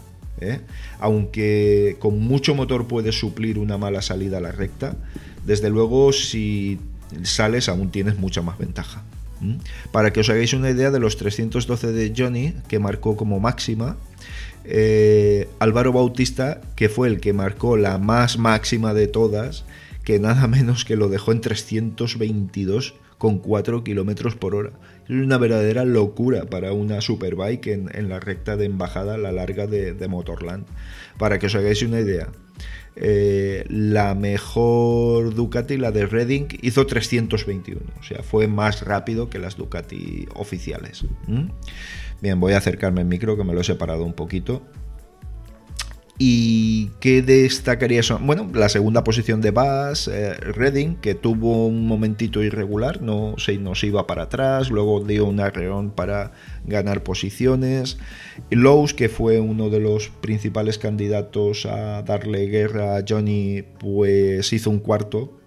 Aunque 0.99 1.95
con 1.99 2.19
mucho 2.19 2.53
motor 2.53 2.85
puedes 2.85 3.17
suplir 3.17 3.57
una 3.57 3.77
mala 3.77 4.01
salida 4.01 4.39
a 4.39 4.41
la 4.41 4.51
recta, 4.51 4.97
desde 5.45 5.69
luego 5.69 6.11
si 6.11 6.79
sales 7.21 7.69
aún 7.69 7.91
tienes 7.91 8.17
mucha 8.17 8.41
más 8.41 8.57
ventaja. 8.57 9.03
Para 9.91 10.13
que 10.13 10.21
os 10.21 10.29
hagáis 10.29 10.53
una 10.53 10.69
idea 10.69 10.91
de 10.91 10.99
los 10.99 11.17
312 11.17 11.91
de 11.91 12.13
Johnny, 12.15 12.53
que 12.67 12.79
marcó 12.79 13.15
como 13.15 13.39
máxima, 13.39 13.97
eh, 14.65 15.49
Álvaro 15.59 15.91
Bautista, 15.91 16.61
que 16.75 16.89
fue 16.89 17.07
el 17.07 17.19
que 17.19 17.33
marcó 17.33 17.77
la 17.77 17.97
más 17.97 18.37
máxima 18.37 18.93
de 18.93 19.07
todas, 19.07 19.65
que 20.03 20.19
nada 20.19 20.47
menos 20.47 20.85
que 20.85 20.95
lo 20.95 21.09
dejó 21.09 21.31
en 21.31 21.41
322 21.41 22.95
con 23.17 23.39
4 23.39 23.83
kilómetros 23.83 24.35
por 24.35 24.55
hora. 24.55 24.71
Es 25.05 25.11
una 25.11 25.37
verdadera 25.37 25.85
locura 25.85 26.45
para 26.45 26.73
una 26.73 27.01
superbike 27.01 27.67
en, 27.67 28.09
la 28.09 28.19
recta 28.19 28.57
de 28.57 28.65
embajada, 28.65 29.17
la 29.17 29.31
larga 29.31 29.67
de, 29.67 30.07
Motorland. 30.07 30.65
Para 31.17 31.39
que 31.39 31.47
os 31.47 31.55
hagáis 31.55 31.81
una 31.83 31.99
idea, 31.99 32.29
eh, 32.95 33.65
la 33.69 34.13
mejor 34.15 35.33
Ducati, 35.33 35.77
la 35.77 35.91
de 35.91 36.05
Reading, 36.05 36.47
hizo 36.61 36.85
321. 36.85 37.81
O 37.99 38.03
sea, 38.03 38.23
fue 38.23 38.47
más 38.47 38.81
rápido 38.81 39.29
que 39.29 39.39
las 39.39 39.57
Ducati 39.57 40.27
oficiales. 40.35 41.05
Bien, 42.21 42.39
voy 42.39 42.53
a 42.53 42.57
acercarme 42.57 43.01
al 43.01 43.07
micro 43.07 43.35
que 43.35 43.43
me 43.43 43.53
lo 43.53 43.61
he 43.61 43.63
separado 43.63 44.03
un 44.03 44.13
poquito. 44.13 44.61
¿Y 46.25 46.91
qué 47.01 47.21
destacaría 47.21 47.99
eso? 47.99 48.17
Bueno, 48.17 48.49
la 48.53 48.69
segunda 48.69 49.03
posición 49.03 49.41
de 49.41 49.51
Bass, 49.51 50.07
eh, 50.07 50.33
Redding, 50.35 50.95
que 51.01 51.15
tuvo 51.15 51.67
un 51.67 51.85
momentito 51.85 52.41
irregular, 52.41 53.01
no 53.01 53.35
se 53.37 53.57
nos 53.57 53.83
iba 53.83 54.07
para 54.07 54.23
atrás, 54.23 54.71
luego 54.71 55.01
dio 55.01 55.25
un 55.25 55.41
arreón 55.41 55.91
para 55.91 56.31
ganar 56.63 57.03
posiciones. 57.03 57.97
Lowe's, 58.51 58.93
que 58.93 59.09
fue 59.09 59.41
uno 59.41 59.69
de 59.69 59.81
los 59.81 60.07
principales 60.21 60.77
candidatos 60.77 61.65
a 61.65 62.03
darle 62.03 62.47
guerra 62.47 62.95
a 62.95 63.03
Johnny, 63.05 63.61
pues 63.61 64.53
hizo 64.53 64.69
un 64.69 64.79
cuarto, 64.79 65.41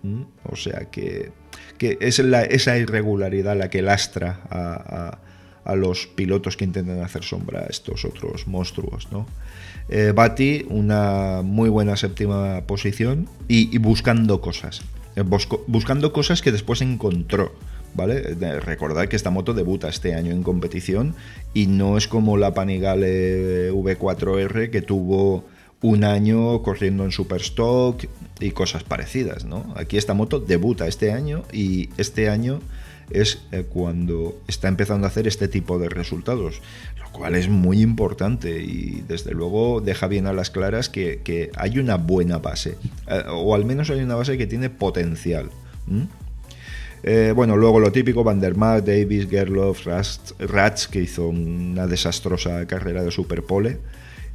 o 0.45 0.57
sea 0.57 0.91
que, 0.91 1.33
que 1.79 1.97
es 2.03 2.19
esa 2.19 2.77
irregularidad 2.77 3.57
la 3.57 3.71
que 3.71 3.81
lastra 3.81 4.43
a, 4.51 5.21
a 5.67 5.75
los 5.75 6.07
pilotos 6.07 6.57
que 6.57 6.65
intentan 6.65 7.03
hacer 7.03 7.25
sombra 7.25 7.61
a 7.61 7.67
estos 7.67 8.05
otros 8.05 8.47
monstruos, 8.47 9.09
¿no? 9.11 9.27
Eh, 9.89 10.13
Bati, 10.15 10.67
una 10.69 11.43
muy 11.45 11.69
buena 11.69 11.97
séptima 11.97 12.63
posición 12.63 13.29
y, 13.49 13.77
buscando 13.79 14.41
cosas. 14.41 14.83
Eh, 15.17 15.23
buscando 15.67 16.13
cosas 16.13 16.43
que 16.43 16.53
después 16.53 16.81
encontró. 16.81 17.53
¿Vale? 17.95 18.35
Recordad 18.61 19.09
que 19.09 19.17
esta 19.17 19.31
moto 19.31 19.55
debuta 19.55 19.89
este 19.89 20.15
año 20.15 20.31
en 20.31 20.43
competición 20.43 21.15
y 21.55 21.67
no 21.67 21.97
es 21.97 22.09
como 22.09 22.37
la 22.37 22.53
Panigale 22.53 23.73
V4R 23.73 24.69
que 24.69 24.83
tuvo 24.83 25.47
un 25.81 26.05
año 26.05 26.63
corriendo 26.63 27.05
en 27.05 27.11
Superstock 27.11 28.05
y 28.39 28.51
cosas 28.51 28.85
parecidas, 28.85 29.47
¿no? 29.47 29.73
Aquí 29.77 29.97
esta 29.97 30.13
moto 30.13 30.41
debuta 30.41 30.87
este 30.87 31.11
año 31.13 31.45
y 31.55 31.89
este 31.97 32.29
año 32.29 32.61
es 33.11 33.43
eh, 33.53 33.65
cuando 33.69 34.39
está 34.49 34.69
empezando 34.69 35.07
a 35.07 35.11
hacer 35.11 35.27
este 35.27 35.49
tipo 35.49 35.79
de 35.79 35.89
resultados 35.89 36.61
cual 37.17 37.35
es 37.35 37.49
muy 37.49 37.81
importante 37.81 38.63
y 38.63 39.03
desde 39.09 39.33
luego 39.33 39.81
deja 39.81 40.07
bien 40.07 40.27
a 40.27 40.33
las 40.33 40.51
claras 40.51 40.89
que, 40.89 41.51
hay 41.57 41.79
una 41.79 41.97
buena 41.97 42.39
base, 42.39 42.77
eh, 43.09 43.25
o 43.29 43.55
al 43.55 43.65
menos 43.65 43.91
hay 43.91 44.01
una 44.01 44.15
base 44.15 44.37
que 44.37 44.47
tiene 44.47 44.71
potencial. 44.71 45.51
Eh, 47.03 47.33
bueno, 47.35 47.57
luego 47.57 47.81
lo 47.81 47.93
típico, 47.93 48.23
Van 48.23 48.41
der 48.41 48.57
Mark, 48.57 48.85
Davis, 48.85 49.29
Gerloff, 49.29 49.87
Ratz, 49.87 50.87
que 50.89 51.01
hizo 51.01 51.29
una 51.29 51.87
desastrosa 51.87 52.67
carrera 52.67 53.03
de 53.03 53.11
Superpole. 53.11 53.79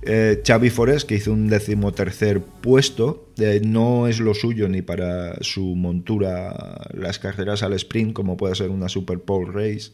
Eh, 0.04 0.42
Xavi 0.46 0.70
Forest, 0.70 1.08
que 1.08 1.16
hizo 1.16 1.32
un 1.32 1.48
decimotercer 1.48 2.42
puesto, 2.42 3.28
no 3.64 4.08
es 4.08 4.20
lo 4.20 4.34
suyo 4.34 4.68
ni 4.68 4.82
para 4.82 5.36
su 5.42 5.76
montura 5.76 6.88
las 6.94 7.20
carreras 7.20 7.62
al 7.64 7.74
sprint, 7.74 8.14
como 8.14 8.38
puede 8.38 8.56
ser 8.56 8.70
una 8.70 8.90
Superpole 8.90 9.52
Race. 9.52 9.92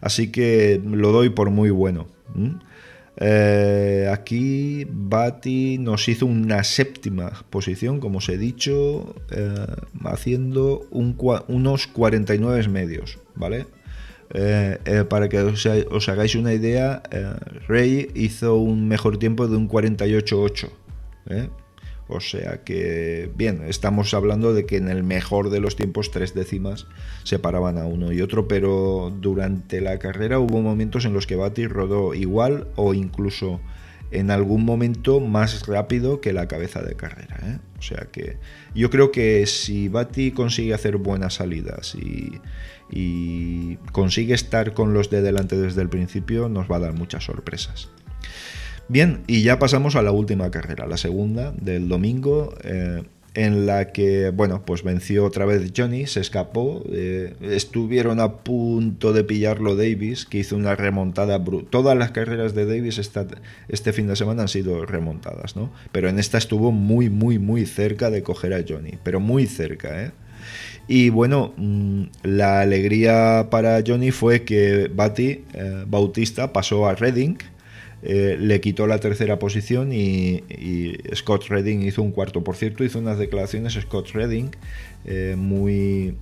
Así 0.00 0.30
que 0.30 0.80
lo 0.84 1.12
doy 1.12 1.30
por 1.30 1.50
muy 1.50 1.70
bueno. 1.70 2.08
Eh, 3.16 4.10
aquí 4.12 4.86
Bati 4.90 5.78
nos 5.78 6.08
hizo 6.08 6.26
una 6.26 6.64
séptima 6.64 7.30
posición, 7.48 8.00
como 8.00 8.18
os 8.18 8.28
he 8.28 8.38
dicho, 8.38 9.14
eh, 9.30 9.66
haciendo 10.04 10.86
unos 10.90 11.86
49 11.86 12.68
medios, 12.68 13.18
¿vale? 13.36 13.66
Eh, 14.34 15.04
para 15.08 15.28
que 15.28 15.38
os, 15.38 16.08
hagáis 16.08 16.34
una 16.34 16.52
idea, 16.52 17.02
Rey 17.68 18.10
hizo 18.14 18.56
un 18.56 18.88
mejor 18.88 19.18
tiempo 19.18 19.46
de 19.46 19.56
un 19.56 19.68
48.8. 19.68 20.70
O 22.06 22.20
sea 22.20 22.62
que, 22.64 23.30
bien, 23.34 23.62
estamos 23.66 24.12
hablando 24.12 24.52
de 24.52 24.66
que 24.66 24.76
en 24.76 24.88
el 24.88 25.02
mejor 25.02 25.50
de 25.50 25.60
los 25.60 25.74
tiempos 25.74 26.10
tres 26.10 26.34
décimas 26.34 26.86
separaban 27.22 27.78
a 27.78 27.86
uno 27.86 28.12
y 28.12 28.20
otro, 28.20 28.46
pero 28.46 29.12
durante 29.20 29.80
la 29.80 29.98
carrera 29.98 30.38
hubo 30.38 30.60
momentos 30.60 31.06
en 31.06 31.14
los 31.14 31.26
que 31.26 31.36
Bati 31.36 31.66
rodó 31.66 32.12
igual 32.14 32.68
o 32.76 32.92
incluso 32.92 33.60
en 34.10 34.30
algún 34.30 34.64
momento 34.64 35.18
más 35.18 35.66
rápido 35.66 36.20
que 36.20 36.34
la 36.34 36.46
cabeza 36.46 36.82
de 36.82 36.94
carrera. 36.94 37.38
¿eh? 37.42 37.58
O 37.78 37.82
sea 37.82 38.06
que 38.12 38.36
yo 38.74 38.90
creo 38.90 39.10
que 39.10 39.46
si 39.46 39.88
Bati 39.88 40.32
consigue 40.32 40.74
hacer 40.74 40.98
buenas 40.98 41.34
salidas 41.34 41.94
y, 41.94 42.40
y 42.94 43.76
consigue 43.90 44.34
estar 44.34 44.72
con 44.72 44.94
los 44.94 45.10
de 45.10 45.20
delante 45.20 45.56
desde 45.56 45.82
el 45.82 45.88
principio, 45.88 46.48
nos 46.48 46.70
va 46.70 46.76
a 46.76 46.80
dar 46.80 46.94
muchas 46.94 47.24
sorpresas. 47.24 47.90
Bien, 48.88 49.24
y 49.26 49.42
ya 49.42 49.58
pasamos 49.58 49.96
a 49.96 50.02
la 50.02 50.12
última 50.12 50.50
carrera, 50.50 50.86
la 50.86 50.96
segunda 50.96 51.52
del 51.52 51.88
domingo, 51.88 52.54
eh, 52.62 53.02
en 53.34 53.66
la 53.66 53.90
que, 53.90 54.30
bueno, 54.30 54.62
pues 54.64 54.84
venció 54.84 55.24
otra 55.24 55.44
vez 55.44 55.72
Johnny, 55.76 56.06
se 56.06 56.20
escapó, 56.20 56.84
eh, 56.92 57.34
estuvieron 57.40 58.20
a 58.20 58.36
punto 58.44 59.12
de 59.12 59.24
pillarlo 59.24 59.74
Davis, 59.74 60.24
que 60.24 60.38
hizo 60.38 60.54
una 60.54 60.76
remontada 60.76 61.38
brutal. 61.38 61.68
Todas 61.70 61.98
las 61.98 62.12
carreras 62.12 62.54
de 62.54 62.64
Davis 62.64 63.00
este 63.68 63.92
fin 63.92 64.06
de 64.06 64.14
semana 64.14 64.42
han 64.42 64.48
sido 64.48 64.86
remontadas, 64.86 65.56
¿no? 65.56 65.72
Pero 65.90 66.08
en 66.08 66.20
esta 66.20 66.38
estuvo 66.38 66.70
muy, 66.70 67.10
muy, 67.10 67.40
muy 67.40 67.66
cerca 67.66 68.10
de 68.10 68.22
coger 68.22 68.54
a 68.54 68.62
Johnny, 68.66 68.98
pero 69.02 69.18
muy 69.18 69.46
cerca, 69.46 70.04
¿eh? 70.04 70.12
Y 70.86 71.08
bueno, 71.10 71.54
mm, 71.56 72.02
la 72.22 72.60
alegría 72.60 73.48
para 73.50 73.82
Johnny 73.86 74.10
fue 74.10 74.44
que 74.44 74.90
Bati, 74.94 75.44
eh, 75.54 75.84
Bautista, 75.86 76.52
pasó 76.52 76.86
a 76.86 76.94
Redding 76.94 77.38
eh, 78.06 78.36
le 78.38 78.60
quitó 78.60 78.86
la 78.86 78.98
tercera 78.98 79.38
posición 79.38 79.90
y, 79.90 80.42
Scott 81.14 81.46
Redding 81.48 81.82
hizo 81.82 82.02
un 82.02 82.12
cuarto. 82.12 82.44
Por 82.44 82.54
cierto, 82.54 82.84
hizo 82.84 82.98
unas 82.98 83.18
declaraciones 83.18 83.72
Scott 83.80 84.10
Redding 84.10 84.50
eh, 85.06 85.36
muy, 85.38 86.14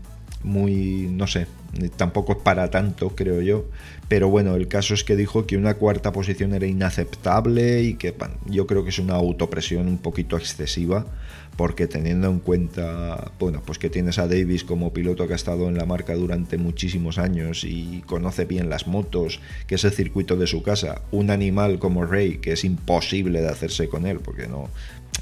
muy, 0.45 1.09
no 1.11 1.27
sé, 1.27 1.49
tampoco 1.97 2.39
para 2.39 2.71
tanto, 2.71 3.11
creo 3.17 3.43
yo. 3.43 3.65
Pero 4.07 4.29
bueno, 4.29 4.55
el 4.55 4.69
caso 4.69 4.95
es 4.95 5.03
que 5.03 5.17
dijo 5.17 5.45
que 5.45 5.57
una 5.57 5.75
cuarta 5.75 6.13
posición 6.13 6.55
era 6.55 6.67
inaceptable 6.67 7.83
y 7.83 7.95
que 7.95 8.15
yo 8.47 8.69
creo 8.69 8.85
que 8.85 8.91
es 8.91 9.01
una 9.01 9.15
autopresión 9.15 9.89
un 9.89 9.99
poquito 9.99 10.37
excesiva 10.37 11.07
porque 11.57 11.87
teniendo 11.87 12.29
en 12.29 12.39
cuenta, 12.39 13.33
bueno, 13.39 13.63
pues 13.65 13.79
que 13.79 13.91
tienes 13.91 14.19
a 14.19 14.27
Davis 14.27 14.65
como 14.65 14.93
piloto 14.93 15.27
que 15.27 15.35
ha 15.35 15.37
estado 15.37 15.69
en 15.69 15.77
la 15.77 15.85
marca 15.85 16.15
durante 16.15 16.57
muchísimos 16.57 17.19
años 17.19 17.65
y 17.65 18.03
conoce 18.07 18.47
bien 18.47 18.71
las 18.71 18.87
motos, 18.87 19.41
que 19.67 19.75
es 19.75 19.85
el 19.85 19.93
circuito 19.93 20.37
de 20.37 20.47
su 20.47 20.63
casa, 20.63 21.03
un 21.11 21.31
animal 21.31 21.79
como 21.79 22.07
Rey, 22.07 22.39
que 22.39 22.53
es 22.53 22.65
imposible 22.65 23.43
de 23.43 23.49
hacerse 23.49 23.89
con 23.89 24.07
él, 24.07 24.21
porque 24.21 24.47
no, 24.47 24.71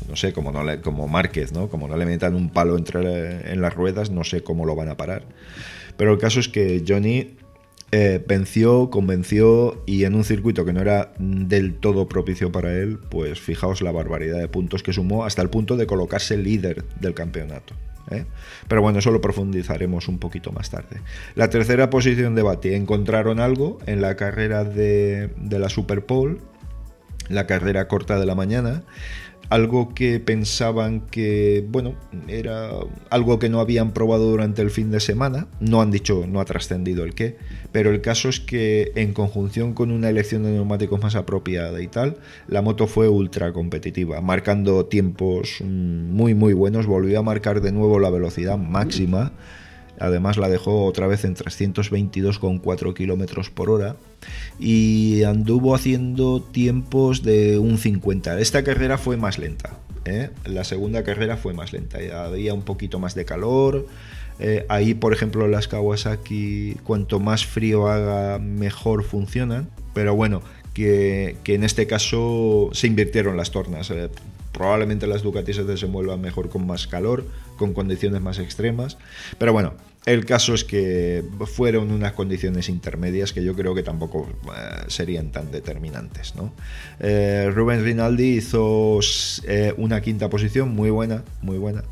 no 0.08 0.16
sé, 0.16 0.32
como, 0.32 0.52
no 0.52 0.62
le, 0.62 0.80
como 0.80 1.08
Márquez, 1.08 1.52
¿no? 1.52 1.68
Como 1.68 1.88
no 1.88 1.96
le 1.96 2.06
metan 2.06 2.34
un 2.34 2.50
palo 2.50 2.76
entre 2.76 3.52
en 3.52 3.60
las 3.60 3.74
ruedas, 3.74 4.10
no 4.10 4.24
sé 4.24 4.42
cómo 4.42 4.64
lo 4.64 4.76
van 4.76 4.88
a 4.88 4.96
parar. 4.96 5.24
Pero 5.96 6.12
el 6.12 6.18
caso 6.18 6.40
es 6.40 6.48
que 6.48 6.82
Johnny 6.86 7.36
eh, 7.92 8.24
venció, 8.26 8.88
convenció 8.90 9.82
y 9.86 10.04
en 10.04 10.14
un 10.14 10.24
circuito 10.24 10.64
que 10.64 10.72
no 10.72 10.80
era 10.80 11.12
del 11.18 11.74
todo 11.74 12.08
propicio 12.08 12.52
para 12.52 12.72
él, 12.72 12.98
pues 13.10 13.40
fijaos 13.40 13.82
la 13.82 13.90
barbaridad 13.90 14.38
de 14.38 14.48
puntos 14.48 14.82
que 14.82 14.92
sumó 14.92 15.24
hasta 15.24 15.42
el 15.42 15.50
punto 15.50 15.76
de 15.76 15.86
colocarse 15.86 16.36
líder 16.36 16.84
del 17.00 17.14
campeonato. 17.14 17.74
¿eh? 18.10 18.26
Pero 18.68 18.82
bueno, 18.82 19.00
eso 19.00 19.10
lo 19.10 19.20
profundizaremos 19.20 20.08
un 20.08 20.18
poquito 20.18 20.52
más 20.52 20.70
tarde. 20.70 21.00
La 21.34 21.50
tercera 21.50 21.90
posición 21.90 22.34
de 22.34 22.42
Bati, 22.42 22.74
encontraron 22.74 23.40
algo 23.40 23.78
en 23.86 24.00
la 24.00 24.14
carrera 24.16 24.64
de, 24.64 25.30
de 25.36 25.58
la 25.58 25.68
Super 25.68 26.04
la 27.28 27.46
carrera 27.46 27.88
corta 27.88 28.18
de 28.18 28.26
la 28.26 28.34
mañana, 28.34 28.82
algo 29.50 29.92
que 29.94 30.20
pensaban 30.20 31.00
que, 31.00 31.66
bueno, 31.68 31.94
era 32.28 32.70
algo 33.10 33.40
que 33.40 33.48
no 33.48 33.58
habían 33.58 33.90
probado 33.92 34.30
durante 34.30 34.62
el 34.62 34.70
fin 34.70 34.92
de 34.92 35.00
semana, 35.00 35.48
no 35.58 35.82
han 35.82 35.90
dicho, 35.90 36.24
no 36.28 36.40
ha 36.40 36.44
trascendido 36.44 37.02
el 37.02 37.14
qué, 37.14 37.36
pero 37.72 37.90
el 37.90 38.00
caso 38.00 38.28
es 38.28 38.38
que 38.38 38.92
en 38.94 39.12
conjunción 39.12 39.74
con 39.74 39.90
una 39.90 40.08
elección 40.08 40.44
de 40.44 40.52
neumáticos 40.52 41.02
más 41.02 41.16
apropiada 41.16 41.82
y 41.82 41.88
tal, 41.88 42.18
la 42.46 42.62
moto 42.62 42.86
fue 42.86 43.08
ultra 43.08 43.52
competitiva, 43.52 44.20
marcando 44.20 44.86
tiempos 44.86 45.60
muy 45.62 46.34
muy 46.34 46.52
buenos, 46.52 46.86
volvió 46.86 47.18
a 47.18 47.22
marcar 47.22 47.60
de 47.60 47.72
nuevo 47.72 47.98
la 47.98 48.10
velocidad 48.10 48.56
máxima, 48.56 49.32
además 50.00 50.36
la 50.36 50.48
dejó 50.48 50.84
otra 50.84 51.06
vez 51.06 51.24
en 51.24 51.36
322,4 51.36 52.94
kilómetros 52.94 53.50
por 53.50 53.70
hora 53.70 53.96
y 54.58 55.22
anduvo 55.24 55.74
haciendo 55.74 56.42
tiempos 56.42 57.22
de 57.22 57.58
un 57.58 57.78
50. 57.78 58.40
Esta 58.40 58.64
carrera 58.64 58.98
fue 58.98 59.16
más 59.16 59.38
lenta. 59.38 59.78
¿eh? 60.04 60.30
La 60.44 60.64
segunda 60.64 61.04
carrera 61.04 61.36
fue 61.36 61.54
más 61.54 61.72
lenta. 61.72 61.98
Había 62.24 62.54
un 62.54 62.62
poquito 62.62 62.98
más 62.98 63.14
de 63.14 63.24
calor. 63.24 63.86
Eh, 64.38 64.64
ahí, 64.68 64.94
por 64.94 65.12
ejemplo, 65.12 65.46
las 65.48 65.68
Kawasaki, 65.68 66.76
cuanto 66.84 67.20
más 67.20 67.44
frío 67.44 67.88
haga, 67.88 68.38
mejor 68.38 69.04
funcionan. 69.04 69.68
Pero 69.94 70.14
bueno, 70.14 70.42
que, 70.74 71.36
en 71.44 71.64
este 71.64 71.86
caso 71.86 72.70
se 72.72 72.86
invirtieron 72.86 73.36
las 73.36 73.50
tornas. 73.50 73.90
Eh, 73.90 74.08
probablemente 74.52 75.06
las 75.06 75.22
Ducati 75.22 75.52
se 75.52 75.64
desenvuelvan 75.64 76.20
mejor 76.20 76.48
con 76.48 76.66
más 76.66 76.86
calor, 76.86 77.24
con 77.56 77.74
condiciones 77.74 78.20
más 78.20 78.38
extremas. 78.38 78.98
Pero 79.38 79.52
bueno, 79.52 79.74
el 80.06 80.24
caso 80.24 80.54
es 80.54 80.64
que 80.64 81.22
fueron 81.46 81.90
unas 81.90 82.12
condiciones 82.12 82.68
intermedias 82.70 83.32
que 83.32 83.44
yo 83.44 83.54
creo 83.54 83.74
que 83.74 83.82
tampoco 83.82 84.28
eh, 84.46 84.84
serían 84.88 85.30
tan 85.30 85.50
determinantes. 85.50 86.34
¿no? 86.36 86.52
Eh, 87.00 87.50
Rubens 87.54 87.82
Rinaldi 87.82 88.36
hizo 88.36 89.00
eh, 89.46 89.74
una 89.76 90.00
quinta 90.00 90.30
posición 90.30 90.70
muy 90.70 90.90
buena, 90.90 91.24
muy 91.42 91.58
buena. 91.58 91.84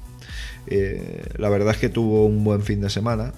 la 1.37 1.49
verdad 1.51 1.75
es 1.75 1.79
que 1.79 1.89
tuvo 1.91 2.27
un 2.27 2.45
buen 2.45 2.63
fin 2.63 2.81
de 2.81 2.89
semana. 2.89 3.33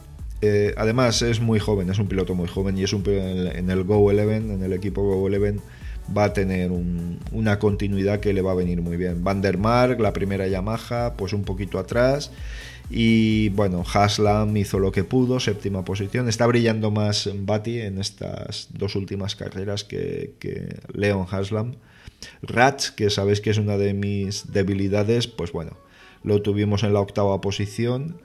además 0.76 1.22
es 1.22 1.40
muy 1.40 1.58
joven, 1.58 1.90
es 1.90 1.98
un 1.98 2.06
piloto 2.06 2.34
muy 2.34 2.48
joven 2.48 2.78
y 2.78 2.84
es 2.84 2.92
un 2.92 3.02
en 3.06 3.70
el 3.70 3.82
Go 3.84 3.98
11, 3.98 4.36
en 4.36 4.62
el 4.62 4.72
equipo 4.72 5.02
Go 5.02 5.24
11 5.24 5.60
va 6.16 6.24
a 6.24 6.32
tener 6.32 6.70
una 7.32 7.58
continuidad 7.58 8.20
que 8.20 8.32
le 8.32 8.42
va 8.42 8.52
a 8.52 8.54
venir 8.54 8.82
muy 8.82 8.96
bien. 8.96 9.22
Van 9.22 9.40
der 9.40 9.58
Mark, 9.58 10.00
la 10.00 10.12
primera 10.12 10.48
Yamaha, 10.48 11.14
pues 11.14 11.32
un 11.32 11.44
poquito 11.44 11.78
atrás. 11.78 12.30
Y 12.90 13.50
bueno, 13.50 13.84
Haslam 13.90 14.56
hizo 14.56 14.80
lo 14.80 14.90
que 14.90 15.04
pudo, 15.04 15.38
séptima 15.38 15.84
posición. 15.84 16.28
Está 16.28 16.46
brillando 16.46 16.90
más 16.90 17.30
Bati 17.32 17.80
en 17.80 17.98
estas 17.98 18.68
dos 18.70 18.96
últimas 18.96 19.36
carreras 19.36 19.84
que, 19.84 20.34
que 20.40 20.76
Leon 20.92 21.26
Haslam. 21.30 21.76
Ratch, 22.42 22.90
que 22.90 23.08
sabéis 23.08 23.40
que 23.40 23.50
es 23.50 23.58
una 23.58 23.76
de 23.76 23.94
mis 23.94 24.52
debilidades, 24.52 25.28
pues 25.28 25.52
bueno, 25.52 25.76
lo 26.24 26.42
tuvimos 26.42 26.82
en 26.82 26.92
la 26.92 27.00
octava 27.00 27.40
posición 27.40 28.20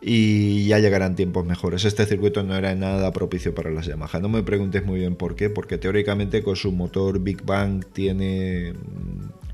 y 0.00 0.66
ya 0.66 0.78
llegarán 0.78 1.16
tiempos 1.16 1.44
mejores. 1.46 1.84
Este 1.84 2.06
circuito 2.06 2.42
no 2.42 2.54
era 2.54 2.74
nada 2.74 3.12
propicio 3.12 3.54
para 3.54 3.70
las 3.70 3.86
Yamaha. 3.86 4.20
No 4.20 4.28
me 4.28 4.42
preguntes 4.42 4.84
muy 4.84 5.00
bien 5.00 5.16
por 5.16 5.36
qué, 5.36 5.50
porque 5.50 5.78
teóricamente 5.78 6.42
con 6.42 6.56
su 6.56 6.72
motor 6.72 7.20
Big 7.20 7.44
Bang 7.44 7.84
tiene 7.92 8.74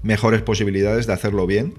mejores 0.03 0.43
posibilidades 0.43 1.07
de 1.07 1.13
hacerlo 1.13 1.47
bien, 1.47 1.75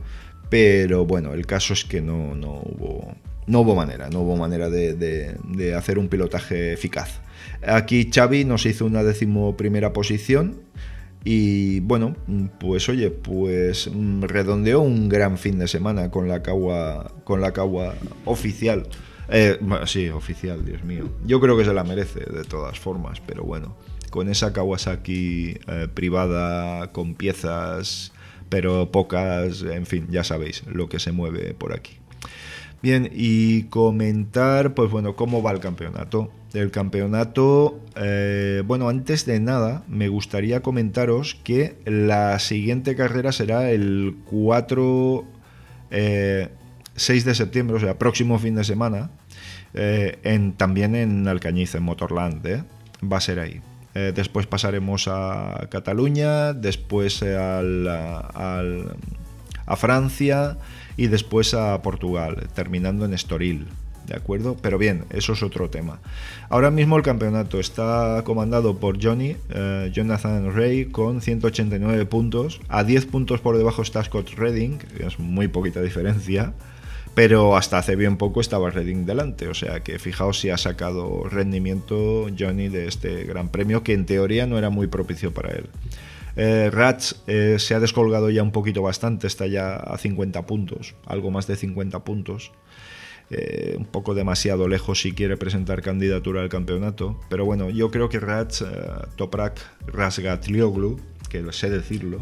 pero 0.49 1.05
bueno, 1.05 1.33
el 1.33 1.45
caso 1.45 1.73
es 1.73 1.83
que 1.83 2.01
no, 2.01 2.35
no, 2.35 2.61
hubo, 2.63 3.15
no 3.47 3.61
hubo 3.61 3.75
manera, 3.75 4.09
no 4.09 4.21
hubo 4.21 4.37
manera 4.37 4.69
de, 4.69 4.93
de 4.95 5.75
hacer 5.75 5.99
un 5.99 6.07
pilotaje 6.07 6.73
eficaz. 6.73 7.21
Aquí 7.65 8.09
Xavi 8.13 8.45
nos 8.45 8.65
hizo 8.65 8.85
una 8.85 9.03
decimoprimera 9.03 9.93
posición 9.93 10.61
y 11.25 11.79
bueno, 11.79 12.15
pues 12.59 12.89
oye, 12.89 13.09
pues 13.09 13.89
mm, 13.91 14.23
redondeó 14.23 14.81
un 14.81 15.07
gran 15.07 15.37
fin 15.37 15.57
de 15.57 15.67
semana 15.67 16.11
con 16.11 16.27
la 16.27 16.43
cagua, 16.43 17.11
con 17.23 17.39
la 17.39 17.53
cagua 17.53 17.95
oficial. 18.25 18.87
Eh, 19.29 19.57
sí, 19.85 20.09
oficial, 20.09 20.65
Dios 20.65 20.83
mío. 20.83 21.09
Yo 21.25 21.39
creo 21.39 21.57
que 21.57 21.63
se 21.63 21.73
la 21.73 21.85
merece 21.85 22.19
de 22.19 22.43
todas 22.43 22.77
formas, 22.77 23.21
pero 23.25 23.43
bueno, 23.43 23.77
con 24.09 24.27
esa 24.29 24.51
Kawasaki 24.51 25.57
eh, 25.67 25.87
privada, 25.93 26.91
con 26.91 27.15
piezas, 27.15 28.11
pero 28.49 28.91
pocas, 28.91 29.61
en 29.61 29.85
fin, 29.85 30.07
ya 30.09 30.25
sabéis 30.25 30.63
lo 30.67 30.89
que 30.89 30.99
se 30.99 31.13
mueve 31.13 31.53
por 31.53 31.73
aquí. 31.73 31.97
Bien, 32.83 33.09
y 33.13 33.63
comentar, 33.69 34.73
pues 34.73 34.91
bueno, 34.91 35.15
cómo 35.15 35.41
va 35.41 35.51
el 35.51 35.61
campeonato. 35.61 36.29
El 36.53 36.69
campeonato, 36.69 37.79
eh, 37.95 38.61
bueno, 38.65 38.89
antes 38.89 39.25
de 39.25 39.39
nada, 39.39 39.83
me 39.87 40.09
gustaría 40.09 40.61
comentaros 40.61 41.35
que 41.45 41.77
la 41.85 42.37
siguiente 42.39 42.97
carrera 42.97 43.31
será 43.31 43.71
el 43.71 44.17
4, 44.25 45.23
6 45.91 45.91
eh, 45.91 46.49
de 47.25 47.35
septiembre, 47.35 47.77
o 47.77 47.79
sea, 47.79 47.97
próximo 47.97 48.37
fin 48.37 48.55
de 48.55 48.65
semana, 48.65 49.11
eh, 49.73 50.51
también 50.57 50.93
en 50.95 51.25
Alcañiz, 51.29 51.75
en 51.75 51.83
Motorland, 51.83 52.65
va 53.01 53.15
a 53.15 53.21
ser 53.21 53.39
ahí. 53.39 53.61
después 53.93 54.45
pasaremos 54.45 55.07
a 55.07 55.67
Cataluña, 55.71 56.51
después 56.51 57.23
a 57.23 57.61
Francia 59.77 60.57
y 60.97 61.07
después 61.07 61.53
a 61.53 61.81
Portugal, 61.81 62.47
terminando 62.53 63.05
en 63.05 63.13
Estoril. 63.13 63.67
¿De 64.07 64.15
acuerdo? 64.15 64.57
Pero 64.61 64.77
bien, 64.77 65.05
eso 65.11 65.33
es 65.33 65.43
otro 65.43 65.69
tema. 65.69 65.99
Ahora 66.49 66.71
mismo 66.71 66.97
el 66.97 67.03
campeonato 67.03 67.59
está 67.59 68.21
comandado 68.25 68.77
por 68.77 69.01
Johnny, 69.01 69.37
eh, 69.49 69.91
Jonathan 69.93 70.53
Ray, 70.53 70.85
con 70.85 71.21
189 71.21 72.05
puntos. 72.05 72.59
A 72.67 72.83
10 72.83 73.05
puntos 73.05 73.39
por 73.39 73.57
debajo 73.57 73.81
está 73.81 74.03
Scott 74.03 74.31
Redding, 74.31 74.77
que 74.77 75.05
es 75.05 75.19
muy 75.19 75.47
poquita 75.47 75.81
diferencia. 75.81 76.53
Pero 77.15 77.55
hasta 77.55 77.77
hace 77.77 77.95
bien 77.95 78.17
poco 78.17 78.41
estaba 78.41 78.71
Redding 78.71 79.05
delante. 79.05 79.47
O 79.47 79.53
sea 79.53 79.81
que 79.81 79.99
fijaos 79.99 80.39
si 80.39 80.49
ha 80.49 80.57
sacado 80.57 81.23
rendimiento 81.29 82.27
Johnny 82.37 82.67
de 82.69 82.87
este 82.87 83.23
gran 83.23 83.49
premio, 83.49 83.83
que 83.83 83.93
en 83.93 84.05
teoría 84.05 84.47
no 84.47 84.57
era 84.57 84.69
muy 84.69 84.87
propicio 84.87 85.33
para 85.33 85.53
él. 85.53 85.69
Eh, 86.35 86.71
eh, 87.27 87.55
se 87.59 87.75
ha 87.75 87.79
descolgado 87.79 88.29
ya 88.29 88.43
un 88.43 88.51
poquito 88.51 88.81
bastante, 88.81 89.27
está 89.27 89.45
ya 89.45 89.75
a 89.75 89.97
50 89.97 90.45
puntos, 90.45 90.95
algo 91.05 91.31
más 91.31 91.47
de 91.47 91.55
50 91.55 92.03
puntos. 92.03 92.51
Eh, 93.29 93.75
un 93.77 93.85
poco 93.85 94.13
demasiado 94.13 94.67
lejos 94.67 95.01
si 95.01 95.13
quiere 95.13 95.37
presentar 95.37 95.81
candidatura 95.81 96.41
al 96.41 96.49
campeonato. 96.49 97.19
Pero 97.29 97.45
bueno, 97.45 97.69
yo 97.69 97.89
creo 97.89 98.09
que 98.09 98.19
Rats, 98.19 98.65
Toprak 99.15 99.59
Rasgatlioglu, 99.87 100.99
que 101.29 101.51
sé 101.51 101.69
decirlo, 101.69 102.19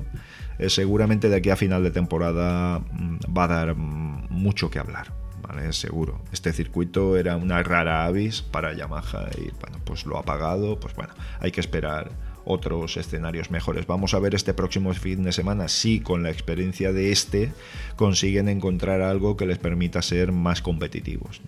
seguramente 0.67 1.27
de 1.27 1.37
aquí 1.37 1.49
a 1.49 1.55
final 1.55 1.83
de 1.83 1.91
temporada 1.91 2.79
mm, 2.79 3.17
va 3.35 3.43
a 3.45 3.47
dar 3.47 3.75
mm, 3.75 4.27
mucho 4.29 4.69
que 4.69 4.79
hablar. 4.79 5.11
¿vale? 5.41 5.73
Seguro. 5.73 6.21
Este 6.31 6.53
circuito 6.53 7.17
era 7.17 7.35
una 7.35 7.63
rara 7.63 8.05
avis 8.05 8.41
para 8.41 8.73
Yamaha 8.73 9.29
y 9.37 9.51
bueno, 9.59 9.79
pues 9.83 10.05
lo 10.05 10.17
ha 10.17 10.23
pagado. 10.23 10.79
Pues 10.79 10.95
bueno, 10.95 11.13
hay 11.39 11.51
que 11.51 11.59
esperar 11.61 12.11
otros 12.45 12.97
escenarios 12.97 13.51
mejores. 13.51 13.87
Vamos 13.87 14.13
a 14.13 14.19
ver 14.19 14.35
este 14.35 14.53
próximo 14.53 14.93
fin 14.93 15.23
de 15.23 15.31
semana 15.31 15.67
si 15.67 15.99
con 15.99 16.23
la 16.23 16.29
experiencia 16.29 16.93
de 16.93 17.11
este 17.11 17.51
consiguen 17.95 18.49
encontrar 18.49 19.01
algo 19.01 19.37
que 19.37 19.45
les 19.45 19.57
permita 19.57 20.01
ser 20.01 20.31
más 20.31 20.61
competitivos. 20.61 21.41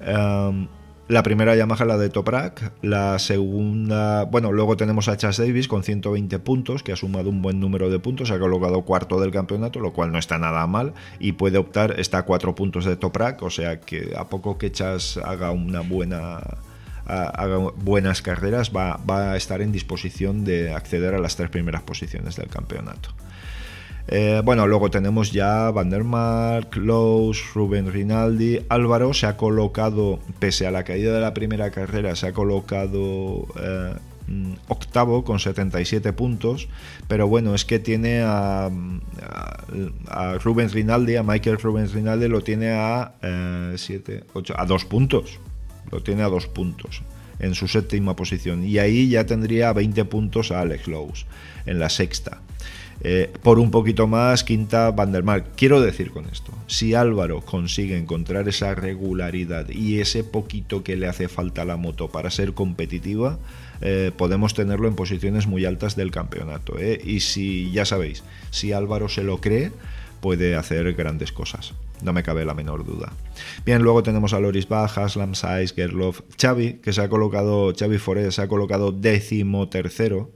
Em, 0.00 0.68
la 1.08 1.22
primera 1.22 1.56
Yamaha 1.56 1.86
la 1.86 1.96
de 1.96 2.10
Toprak, 2.10 2.72
la 2.82 3.18
segunda, 3.18 4.24
bueno, 4.24 4.52
luego 4.52 4.76
tenemos 4.76 5.08
a 5.08 5.16
Chas 5.16 5.38
Davis 5.38 5.66
con 5.66 5.82
120 5.82 6.38
puntos, 6.38 6.82
que 6.82 6.92
ha 6.92 6.96
sumado 6.96 7.30
un 7.30 7.40
buen 7.40 7.60
número 7.60 7.88
de 7.88 7.98
puntos, 7.98 8.30
ha 8.30 8.38
colocado 8.38 8.82
cuarto 8.82 9.18
del 9.18 9.30
campeonato, 9.30 9.80
lo 9.80 9.94
cual 9.94 10.12
no 10.12 10.18
está 10.18 10.36
nada 10.36 10.66
mal, 10.66 10.92
y 11.18 11.32
puede 11.32 11.56
optar, 11.56 11.98
está 11.98 12.18
a 12.18 12.22
cuatro 12.26 12.54
puntos 12.54 12.84
de 12.84 12.96
Toprak, 12.96 13.42
o 13.42 13.48
sea 13.48 13.80
que 13.80 14.12
a 14.18 14.28
poco 14.28 14.58
que 14.58 14.70
Chas 14.70 15.16
haga 15.16 15.50
una 15.50 15.80
buena 15.80 16.42
haga 17.08 17.58
buenas 17.76 18.22
carreras, 18.22 18.70
va, 18.74 19.00
a 19.08 19.36
estar 19.36 19.62
en 19.62 19.72
disposición 19.72 20.44
de 20.44 20.72
acceder 20.72 21.14
a 21.14 21.18
las 21.18 21.36
tres 21.36 21.50
primeras 21.50 21.82
posiciones 21.82 22.36
del 22.36 22.48
campeonato. 22.48 23.10
Eh, 24.10 24.40
bueno, 24.42 24.66
luego 24.66 24.90
tenemos 24.90 25.32
ya 25.32 25.70
Vandermark, 25.70 26.76
Lowe's, 26.76 27.52
Rubén 27.54 27.92
Rinaldi. 27.92 28.60
Álvaro 28.70 29.12
se 29.12 29.26
ha 29.26 29.36
colocado, 29.36 30.18
pese 30.38 30.66
a 30.66 30.70
la 30.70 30.84
caída 30.84 31.12
de 31.12 31.20
la 31.20 31.34
primera 31.34 31.70
carrera, 31.70 32.16
se 32.16 32.28
ha 32.28 32.32
colocado 32.32 33.46
eh, 33.60 33.94
mm, 34.26 34.52
octavo 34.68 35.24
con 35.24 35.40
77 35.40 36.14
puntos. 36.14 36.68
Pero 37.06 37.28
bueno, 37.28 37.54
es 37.54 37.66
que 37.66 37.78
tiene 37.78 38.22
a, 38.22 38.70
a, 40.08 40.38
Rinaldi, 40.38 41.16
a 41.16 41.22
Michael 41.22 41.58
Rubens 41.58 41.92
Rinaldi, 41.92 42.28
lo 42.28 42.40
tiene 42.40 42.70
a 42.70 43.12
7, 43.76 44.14
eh, 44.14 44.24
8, 44.32 44.54
a 44.56 44.64
2 44.64 44.84
puntos 44.86 45.38
lo 45.90 46.02
tiene 46.02 46.22
a 46.22 46.28
dos 46.28 46.46
puntos 46.46 47.02
en 47.38 47.54
su 47.54 47.68
séptima 47.68 48.16
posición 48.16 48.64
y 48.64 48.78
ahí 48.78 49.08
ya 49.08 49.26
tendría 49.26 49.72
20 49.72 50.04
puntos 50.06 50.50
a 50.50 50.60
Alex 50.60 50.88
Lowe's 50.88 51.26
en 51.66 51.78
la 51.78 51.88
sexta. 51.88 52.40
Eh, 53.00 53.30
por 53.42 53.60
un 53.60 53.70
poquito 53.70 54.08
más, 54.08 54.42
quinta 54.42 54.90
Vandermark. 54.90 55.54
Quiero 55.54 55.80
decir 55.80 56.10
con 56.10 56.26
esto, 56.26 56.52
si 56.66 56.94
Álvaro 56.94 57.42
consigue 57.42 57.96
encontrar 57.96 58.48
esa 58.48 58.74
regularidad 58.74 59.68
y 59.68 60.00
ese 60.00 60.24
poquito 60.24 60.82
que 60.82 60.96
le 60.96 61.06
hace 61.06 61.28
falta 61.28 61.62
a 61.62 61.64
la 61.64 61.76
moto 61.76 62.08
para 62.08 62.30
ser 62.30 62.54
competitiva, 62.54 63.38
eh, 63.80 64.10
podemos 64.16 64.54
tenerlo 64.54 64.88
en 64.88 64.96
posiciones 64.96 65.46
muy 65.46 65.64
altas 65.64 65.94
del 65.94 66.10
campeonato. 66.10 66.76
Eh. 66.78 67.00
Y 67.04 67.20
si, 67.20 67.70
ya 67.70 67.84
sabéis, 67.84 68.24
si 68.50 68.72
Álvaro 68.72 69.08
se 69.08 69.22
lo 69.22 69.40
cree, 69.40 69.70
puede 70.20 70.56
hacer 70.56 70.92
grandes 70.94 71.32
cosas. 71.32 71.74
No 72.02 72.12
me 72.12 72.22
cabe 72.22 72.44
la 72.44 72.54
menor 72.54 72.84
duda. 72.84 73.12
Bien, 73.64 73.82
luego 73.82 74.02
tenemos 74.02 74.32
a 74.32 74.40
Loris 74.40 74.68
Bach, 74.68 74.96
Haslam, 74.96 75.34
Saiz, 75.34 75.74
Gerloff, 75.74 76.20
Xavi, 76.40 76.74
que 76.74 76.92
se 76.92 77.00
ha 77.00 77.08
colocado, 77.08 77.72
Xavi 77.76 77.98
Forés 77.98 78.34
se 78.34 78.42
ha 78.42 78.48
colocado 78.48 78.92
décimo 78.92 79.68
tercero. 79.68 80.30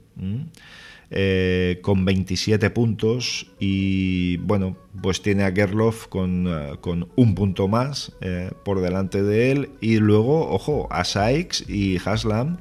Eh, 1.15 1.79
con 1.83 2.05
27 2.05 2.71
puntos 2.71 3.51
y 3.59 4.37
bueno, 4.37 4.75
pues 5.01 5.21
tiene 5.21 5.43
a 5.43 5.51
Gerloff 5.51 6.07
con, 6.07 6.47
eh, 6.47 6.77
con 6.81 7.07
un 7.15 7.35
punto 7.35 7.67
más 7.67 8.13
eh, 8.21 8.49
por 8.65 8.81
delante 8.81 9.21
de 9.21 9.51
él 9.51 9.69
y 9.79 9.97
luego, 9.97 10.49
ojo, 10.49 10.87
a 10.91 11.03
Sykes 11.03 11.69
y 11.69 11.99
Haslam 12.03 12.57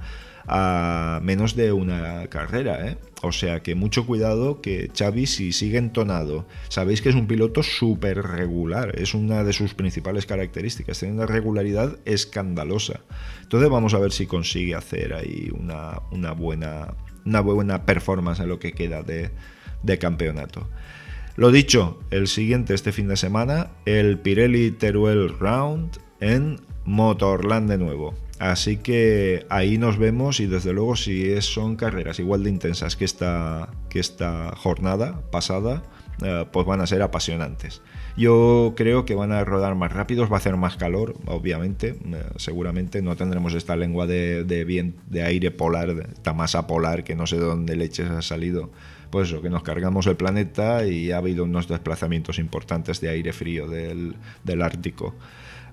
a 0.46 1.20
menos 1.22 1.56
de 1.56 1.72
una 1.72 2.26
carrera, 2.26 2.86
¿eh? 2.86 2.98
O 3.22 3.30
sea 3.30 3.62
que 3.62 3.76
mucho 3.76 4.04
cuidado 4.04 4.60
que 4.60 4.90
Xavi 4.96 5.26
si 5.26 5.52
sigue 5.52 5.78
entonado. 5.78 6.44
Sabéis 6.68 7.00
que 7.00 7.08
es 7.08 7.14
un 7.14 7.28
piloto 7.28 7.62
súper 7.62 8.20
regular, 8.20 8.98
es 8.98 9.14
una 9.14 9.44
de 9.44 9.52
sus 9.52 9.74
principales 9.74 10.26
características, 10.26 10.98
tiene 10.98 11.14
una 11.14 11.26
regularidad 11.26 11.98
escandalosa. 12.04 13.00
Entonces 13.42 13.70
vamos 13.70 13.94
a 13.94 14.00
ver 14.00 14.10
si 14.10 14.26
consigue 14.26 14.74
hacer 14.74 15.14
ahí 15.14 15.52
una, 15.56 16.32
buena, 16.32 16.94
una 17.24 17.40
buena 17.40 17.86
performance 17.86 18.40
en 18.40 18.48
lo 18.48 18.58
que 18.58 18.72
queda 18.72 19.04
de, 19.04 19.30
de 19.84 19.98
campeonato. 19.98 20.68
Lo 21.36 21.52
dicho, 21.52 22.00
el 22.10 22.26
siguiente 22.26 22.74
este 22.74 22.90
fin 22.90 23.06
de 23.06 23.16
semana, 23.16 23.70
el 23.86 24.18
Pirelli 24.18 24.72
Teruel 24.72 25.38
Round 25.38 25.98
en 26.18 26.60
Motorland 26.84 27.70
de 27.70 27.78
nuevo. 27.78 28.14
Así 28.42 28.78
que 28.78 29.46
ahí 29.50 29.78
nos 29.78 29.98
vemos 29.98 30.40
y 30.40 30.46
desde 30.46 30.72
luego 30.72 30.96
si 30.96 31.40
son 31.42 31.76
carreras 31.76 32.18
igual 32.18 32.42
de 32.42 32.50
intensas 32.50 32.96
que 32.96 33.04
esta, 33.04 33.68
que 33.88 34.00
esta 34.00 34.56
jornada 34.56 35.22
pasada, 35.30 35.84
eh, 36.24 36.44
pues 36.50 36.66
van 36.66 36.80
a 36.80 36.88
ser 36.88 37.02
apasionantes. 37.02 37.82
Yo 38.16 38.74
creo 38.76 39.04
que 39.04 39.14
van 39.14 39.30
a 39.30 39.44
rodar 39.44 39.76
más 39.76 39.92
rápidos, 39.92 40.28
va 40.28 40.34
a 40.34 40.38
hacer 40.38 40.56
más 40.56 40.76
calor, 40.76 41.14
obviamente, 41.26 41.90
eh, 41.90 42.24
seguramente 42.34 43.00
no 43.00 43.14
tendremos 43.14 43.54
esta 43.54 43.76
lengua 43.76 44.08
de, 44.08 44.92
aire 45.24 45.52
polar, 45.52 45.90
esta 46.12 46.32
masa 46.32 46.66
polar 46.66 47.04
que 47.04 47.14
no 47.14 47.28
sé 47.28 47.36
de 47.36 47.44
dónde 47.44 47.76
leches 47.76 48.10
ha 48.10 48.22
salido. 48.22 48.72
Pues 49.10 49.28
eso, 49.28 49.40
que 49.40 49.50
nos 49.50 49.62
cargamos 49.62 50.08
el 50.08 50.16
planeta 50.16 50.84
y 50.84 51.12
ha 51.12 51.18
habido 51.18 51.44
unos 51.44 51.68
desplazamientos 51.68 52.40
importantes 52.40 53.00
de 53.00 53.08
aire 53.08 53.32
frío 53.32 53.68
del, 53.68 54.16
Ártico. 54.62 55.14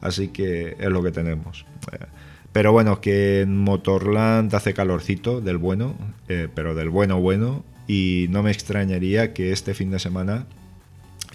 Así 0.02 0.28
que 0.28 0.76
es 0.80 0.90
lo 0.90 1.02
que 1.02 1.12
tenemos. 1.12 1.66
Eh, 1.94 2.06
pero 2.52 2.72
bueno, 2.72 3.02
que 3.02 3.42
en 3.42 3.58
Motorland 3.58 4.54
hace 4.56 4.74
calorcito, 4.74 5.42
del 5.42 5.58
bueno, 5.58 5.96
pero 6.28 6.76
del 6.76 6.90
bueno 6.90 7.20
bueno, 7.20 7.64
y 7.88 8.28
no 8.30 8.44
me 8.44 8.52
extrañaría 8.52 9.34
que 9.34 9.52
este 9.52 9.74
fin 9.74 9.92
de 9.92 10.00
semana 10.00 10.46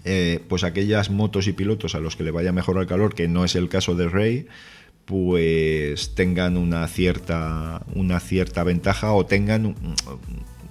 eh, 0.05 0.41
pues 0.49 0.65
aquellas 0.65 1.11
motos 1.11 1.47
y 1.47 1.53
pilotos 1.53 1.95
a 1.95 2.01
los 2.01 2.15
que 2.15 2.25
le 2.25 2.31
vaya 2.31 2.53
mejor 2.53 2.79
el 2.79 2.87
calor, 2.87 3.15
que 3.15 3.27
no 3.27 3.45
es 3.45 3.57
el 3.57 3.69
caso 3.69 3.95
de 3.95 4.09
Rey, 4.09 4.47
pues 5.07 6.15
tengan 6.15 6.57
una 6.57 6.87
cierta, 6.89 7.83
una 7.95 8.21
cierta 8.21 8.65
ventaja 8.65 9.13
o 9.13 9.25
tengan 9.25 9.67
un, 9.67 9.77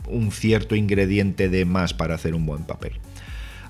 un 0.07 0.31
cierto 0.31 0.75
ingrediente 0.75 1.49
de 1.49 1.65
más 1.65 1.93
para 1.93 2.15
hacer 2.15 2.35
un 2.35 2.45
buen 2.45 2.63
papel. 2.63 2.93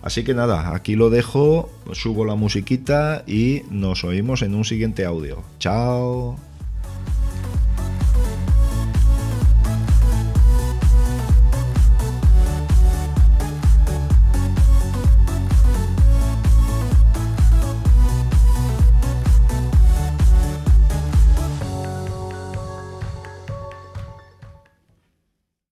Así 0.01 0.25
que 0.25 0.33
nada, 0.33 0.75
aquí 0.75 0.95
lo 0.95 1.09
dejo, 1.09 1.71
subo 1.93 2.25
la 2.25 2.35
musiquita 2.35 3.23
y 3.25 3.61
nos 3.69 4.03
oímos 4.03 4.41
en 4.41 4.53
un 4.53 4.65
siguiente 4.65 5.05
audio. 5.05 5.43
Chao. 5.59 6.37